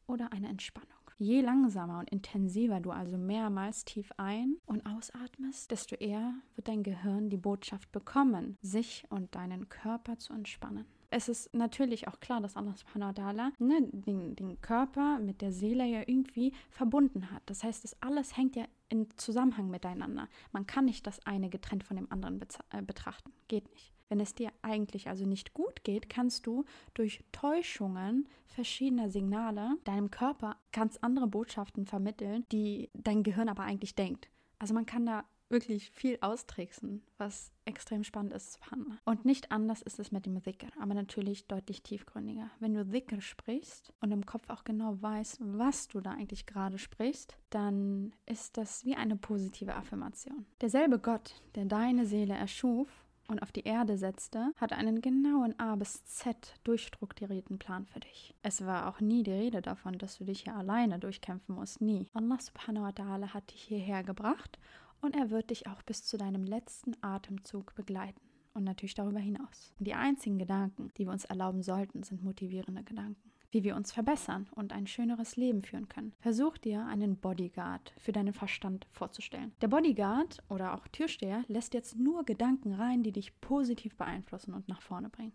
oder 0.07 0.31
eine 0.31 0.47
Entspannung. 0.47 1.04
Je 1.17 1.39
langsamer 1.39 1.99
und 1.99 2.09
intensiver 2.09 2.81
du 2.81 2.91
also 2.91 3.17
mehrmals 3.17 3.85
tief 3.85 4.11
ein- 4.17 4.57
und 4.65 4.85
ausatmest, 4.85 5.71
desto 5.71 5.95
eher 5.95 6.33
wird 6.55 6.67
dein 6.67 6.83
Gehirn 6.83 7.29
die 7.29 7.37
Botschaft 7.37 7.89
bekommen, 7.93 8.57
sich 8.61 9.05
und 9.09 9.33
deinen 9.33 9.69
Körper 9.69 10.17
zu 10.17 10.33
entspannen. 10.33 10.85
Es 11.11 11.29
ist 11.29 11.53
natürlich 11.53 12.09
auch 12.09 12.19
klar, 12.19 12.41
dass 12.41 12.55
wa 12.55 12.61
ta'ala 12.61 13.51
ne, 13.59 13.87
den, 13.93 14.35
den 14.35 14.59
Körper 14.59 15.19
mit 15.19 15.41
der 15.41 15.53
Seele 15.53 15.85
ja 15.85 16.01
irgendwie 16.01 16.51
verbunden 16.69 17.31
hat. 17.31 17.43
Das 17.45 17.63
heißt, 17.63 17.85
das 17.85 17.95
alles 18.01 18.35
hängt 18.35 18.57
ja 18.57 18.65
in 18.89 19.07
Zusammenhang 19.15 19.69
miteinander. 19.69 20.27
Man 20.51 20.67
kann 20.67 20.83
nicht 20.83 21.07
das 21.07 21.25
eine 21.25 21.49
getrennt 21.49 21.85
von 21.85 21.95
dem 21.95 22.11
anderen 22.11 22.41
äh, 22.71 22.81
betrachten. 22.81 23.31
Geht 23.47 23.71
nicht. 23.71 23.94
Wenn 24.09 24.19
es 24.19 24.35
dir 24.35 24.51
eigentlich 24.61 25.07
also 25.09 25.25
nicht 25.25 25.53
gut 25.53 25.83
geht, 25.83 26.09
kannst 26.09 26.45
du 26.45 26.65
durch 26.93 27.23
Täuschungen 27.31 28.27
verschiedener 28.45 29.09
Signale 29.09 29.77
deinem 29.83 30.11
Körper 30.11 30.57
ganz 30.71 30.97
andere 31.01 31.27
Botschaften 31.27 31.85
vermitteln, 31.85 32.45
die 32.51 32.89
dein 32.93 33.23
Gehirn 33.23 33.49
aber 33.49 33.63
eigentlich 33.63 33.95
denkt. 33.95 34.29
Also 34.59 34.73
man 34.73 34.85
kann 34.85 35.05
da 35.05 35.25
wirklich 35.49 35.91
viel 35.91 36.17
austricksen, 36.21 37.03
was 37.17 37.51
extrem 37.65 38.03
spannend 38.03 38.33
ist. 38.33 38.59
Und 39.05 39.25
nicht 39.25 39.51
anders 39.51 39.81
ist 39.81 39.99
es 39.99 40.11
mit 40.11 40.25
dem 40.25 40.41
Dhikr, 40.41 40.69
aber 40.79 40.93
natürlich 40.93 41.47
deutlich 41.47 41.83
tiefgründiger. 41.83 42.49
Wenn 42.59 42.73
du 42.73 42.85
Dhikr 42.85 43.21
sprichst 43.21 43.93
und 44.01 44.11
im 44.11 44.25
Kopf 44.25 44.49
auch 44.49 44.63
genau 44.63 45.01
weißt, 45.01 45.39
was 45.41 45.87
du 45.87 46.01
da 46.01 46.11
eigentlich 46.11 46.45
gerade 46.45 46.77
sprichst, 46.77 47.37
dann 47.49 48.13
ist 48.25 48.57
das 48.57 48.85
wie 48.85 48.95
eine 48.95 49.17
positive 49.17 49.75
Affirmation. 49.75 50.45
Derselbe 50.61 50.99
Gott, 50.99 51.41
der 51.55 51.65
deine 51.65 52.05
Seele 52.05 52.33
erschuf, 52.33 53.04
und 53.27 53.41
auf 53.41 53.51
die 53.51 53.63
Erde 53.63 53.97
setzte, 53.97 54.51
hat 54.57 54.73
einen 54.73 55.01
genauen 55.01 55.59
A 55.59 55.75
bis 55.75 56.05
Z 56.05 56.35
durchstrukturierten 56.63 57.59
Plan 57.59 57.85
für 57.85 57.99
dich. 57.99 58.35
Es 58.43 58.65
war 58.65 58.87
auch 58.87 58.99
nie 58.99 59.23
die 59.23 59.31
Rede 59.31 59.61
davon, 59.61 59.97
dass 59.97 60.17
du 60.17 60.25
dich 60.25 60.41
hier 60.43 60.55
alleine 60.55 60.99
durchkämpfen 60.99 61.55
musst. 61.55 61.81
Nie. 61.81 62.07
Allah 62.13 62.39
subhanahu 62.39 62.83
wa 62.85 62.89
ta'ala 62.89 63.33
hat 63.33 63.51
dich 63.51 63.63
hierher 63.63 64.03
gebracht 64.03 64.59
und 65.01 65.15
er 65.15 65.29
wird 65.29 65.49
dich 65.49 65.67
auch 65.67 65.81
bis 65.83 66.03
zu 66.03 66.17
deinem 66.17 66.43
letzten 66.43 66.95
Atemzug 67.01 67.75
begleiten. 67.75 68.21
Und 68.53 68.63
natürlich 68.63 68.93
darüber 68.93 69.19
hinaus. 69.19 69.73
Die 69.79 69.95
einzigen 69.95 70.37
Gedanken, 70.37 70.91
die 70.97 71.05
wir 71.05 71.11
uns 71.11 71.25
erlauben 71.25 71.61
sollten, 71.61 72.03
sind 72.03 72.23
motivierende 72.23 72.83
Gedanken 72.83 73.34
wie 73.55 73.63
wir 73.63 73.77
uns 73.77 73.93
verbessern 73.93 74.49
und 74.51 74.73
ein 74.73 74.85
schöneres 74.85 75.37
Leben 75.37 75.61
führen 75.61 75.87
können. 75.87 76.11
Versuch 76.19 76.57
dir 76.57 76.85
einen 76.87 77.15
Bodyguard 77.15 77.93
für 77.97 78.11
deinen 78.11 78.33
Verstand 78.33 78.85
vorzustellen. 78.91 79.53
Der 79.61 79.69
Bodyguard 79.69 80.43
oder 80.49 80.73
auch 80.73 80.89
Türsteher 80.89 81.45
lässt 81.47 81.73
jetzt 81.73 81.97
nur 81.97 82.25
Gedanken 82.25 82.73
rein, 82.73 83.01
die 83.01 83.13
dich 83.13 83.39
positiv 83.39 83.95
beeinflussen 83.95 84.53
und 84.53 84.67
nach 84.67 84.81
vorne 84.81 85.07
bringen. 85.07 85.31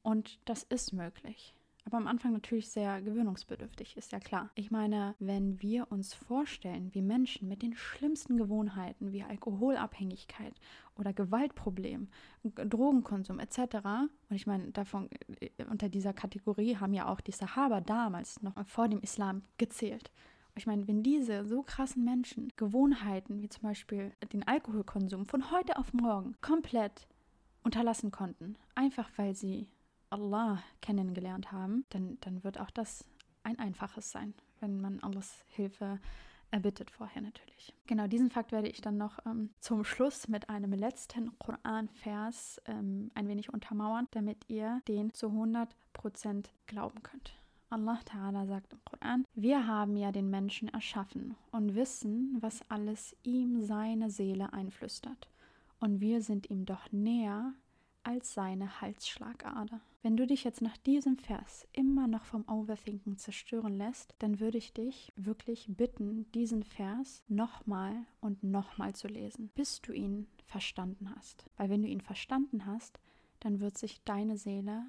Und 0.00 0.40
das 0.46 0.62
ist 0.62 0.94
möglich 0.94 1.54
aber 1.88 1.96
am 1.96 2.06
Anfang 2.06 2.34
natürlich 2.34 2.68
sehr 2.68 3.00
gewöhnungsbedürftig, 3.00 3.96
ist 3.96 4.12
ja 4.12 4.20
klar. 4.20 4.50
Ich 4.54 4.70
meine, 4.70 5.14
wenn 5.18 5.62
wir 5.62 5.90
uns 5.90 6.12
vorstellen, 6.12 6.90
wie 6.92 7.00
Menschen 7.00 7.48
mit 7.48 7.62
den 7.62 7.74
schlimmsten 7.74 8.36
Gewohnheiten 8.36 9.10
wie 9.10 9.22
Alkoholabhängigkeit 9.22 10.52
oder 10.96 11.14
Gewaltproblem, 11.14 12.08
Drogenkonsum 12.44 13.40
etc. 13.40 13.58
Und 14.28 14.36
ich 14.36 14.46
meine, 14.46 14.70
davon 14.72 15.08
äh, 15.40 15.48
unter 15.70 15.88
dieser 15.88 16.12
Kategorie 16.12 16.76
haben 16.76 16.92
ja 16.92 17.08
auch 17.08 17.22
die 17.22 17.32
Sahaba 17.32 17.80
damals 17.80 18.42
noch 18.42 18.52
vor 18.66 18.88
dem 18.88 19.00
Islam 19.00 19.40
gezählt. 19.56 20.10
Ich 20.56 20.66
meine, 20.66 20.86
wenn 20.88 21.02
diese 21.02 21.46
so 21.46 21.62
krassen 21.62 22.04
Menschen 22.04 22.52
Gewohnheiten 22.56 23.40
wie 23.40 23.48
zum 23.48 23.62
Beispiel 23.62 24.12
den 24.34 24.46
Alkoholkonsum 24.46 25.24
von 25.24 25.50
heute 25.50 25.78
auf 25.78 25.94
morgen 25.94 26.34
komplett 26.42 27.08
unterlassen 27.62 28.10
konnten, 28.10 28.56
einfach 28.74 29.08
weil 29.16 29.34
sie 29.34 29.68
Allah 30.10 30.62
kennengelernt 30.80 31.52
haben, 31.52 31.84
dann, 31.90 32.18
dann 32.20 32.44
wird 32.44 32.58
auch 32.60 32.70
das 32.70 33.04
ein 33.42 33.58
einfaches 33.58 34.10
sein, 34.10 34.34
wenn 34.60 34.80
man 34.80 35.00
Allahs 35.00 35.44
Hilfe 35.48 35.98
erbittet 36.50 36.90
vorher 36.90 37.22
natürlich. 37.22 37.74
Genau 37.86 38.06
diesen 38.06 38.30
Fakt 38.30 38.52
werde 38.52 38.68
ich 38.68 38.80
dann 38.80 38.96
noch 38.96 39.18
ähm, 39.26 39.50
zum 39.60 39.84
Schluss 39.84 40.28
mit 40.28 40.48
einem 40.48 40.72
letzten 40.72 41.38
Koran-Vers 41.38 42.60
ähm, 42.66 43.10
ein 43.14 43.28
wenig 43.28 43.52
untermauern, 43.52 44.06
damit 44.12 44.48
ihr 44.48 44.80
den 44.88 45.12
zu 45.12 45.26
100% 45.26 45.68
glauben 46.66 47.02
könnt. 47.02 47.34
Allah 47.70 48.00
Ta'ala 48.06 48.46
sagt 48.46 48.72
im 48.72 48.80
Koran, 48.84 49.26
wir 49.34 49.66
haben 49.66 49.96
ja 49.96 50.10
den 50.10 50.30
Menschen 50.30 50.68
erschaffen 50.68 51.36
und 51.52 51.74
wissen, 51.74 52.38
was 52.40 52.62
alles 52.70 53.14
ihm 53.24 53.60
seine 53.60 54.10
Seele 54.10 54.54
einflüstert. 54.54 55.28
Und 55.78 56.00
wir 56.00 56.22
sind 56.22 56.48
ihm 56.48 56.64
doch 56.64 56.90
näher 56.92 57.52
als 58.04 58.32
seine 58.32 58.80
Halsschlagader. 58.80 59.80
Wenn 60.02 60.16
du 60.16 60.26
dich 60.26 60.44
jetzt 60.44 60.62
nach 60.62 60.76
diesem 60.76 61.16
Vers 61.16 61.66
immer 61.72 62.06
noch 62.06 62.24
vom 62.24 62.48
Overthinken 62.48 63.16
zerstören 63.16 63.76
lässt, 63.76 64.14
dann 64.20 64.38
würde 64.38 64.58
ich 64.58 64.72
dich 64.72 65.12
wirklich 65.16 65.66
bitten, 65.68 66.30
diesen 66.32 66.62
Vers 66.62 67.24
nochmal 67.26 68.06
und 68.20 68.44
nochmal 68.44 68.94
zu 68.94 69.08
lesen, 69.08 69.50
bis 69.56 69.80
du 69.80 69.92
ihn 69.92 70.28
verstanden 70.46 71.12
hast. 71.16 71.46
Weil 71.56 71.68
wenn 71.68 71.82
du 71.82 71.88
ihn 71.88 72.00
verstanden 72.00 72.64
hast, 72.64 73.00
dann 73.40 73.60
wird 73.60 73.76
sich 73.76 74.02
deine 74.04 74.36
Seele 74.36 74.84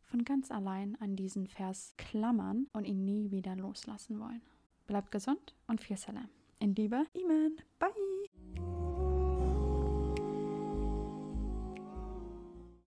von 0.00 0.24
ganz 0.24 0.50
allein 0.50 0.96
an 1.00 1.16
diesen 1.16 1.46
Vers 1.46 1.94
klammern 1.98 2.66
und 2.72 2.86
ihn 2.86 3.04
nie 3.04 3.30
wieder 3.30 3.56
loslassen 3.56 4.18
wollen. 4.20 4.42
Bleib 4.86 5.10
gesund 5.10 5.54
und 5.66 5.80
viel 5.80 5.96
Salam. 5.96 6.28
In 6.60 6.74
Liebe, 6.74 7.06
Iman. 7.12 7.56
Bye. 7.78 8.05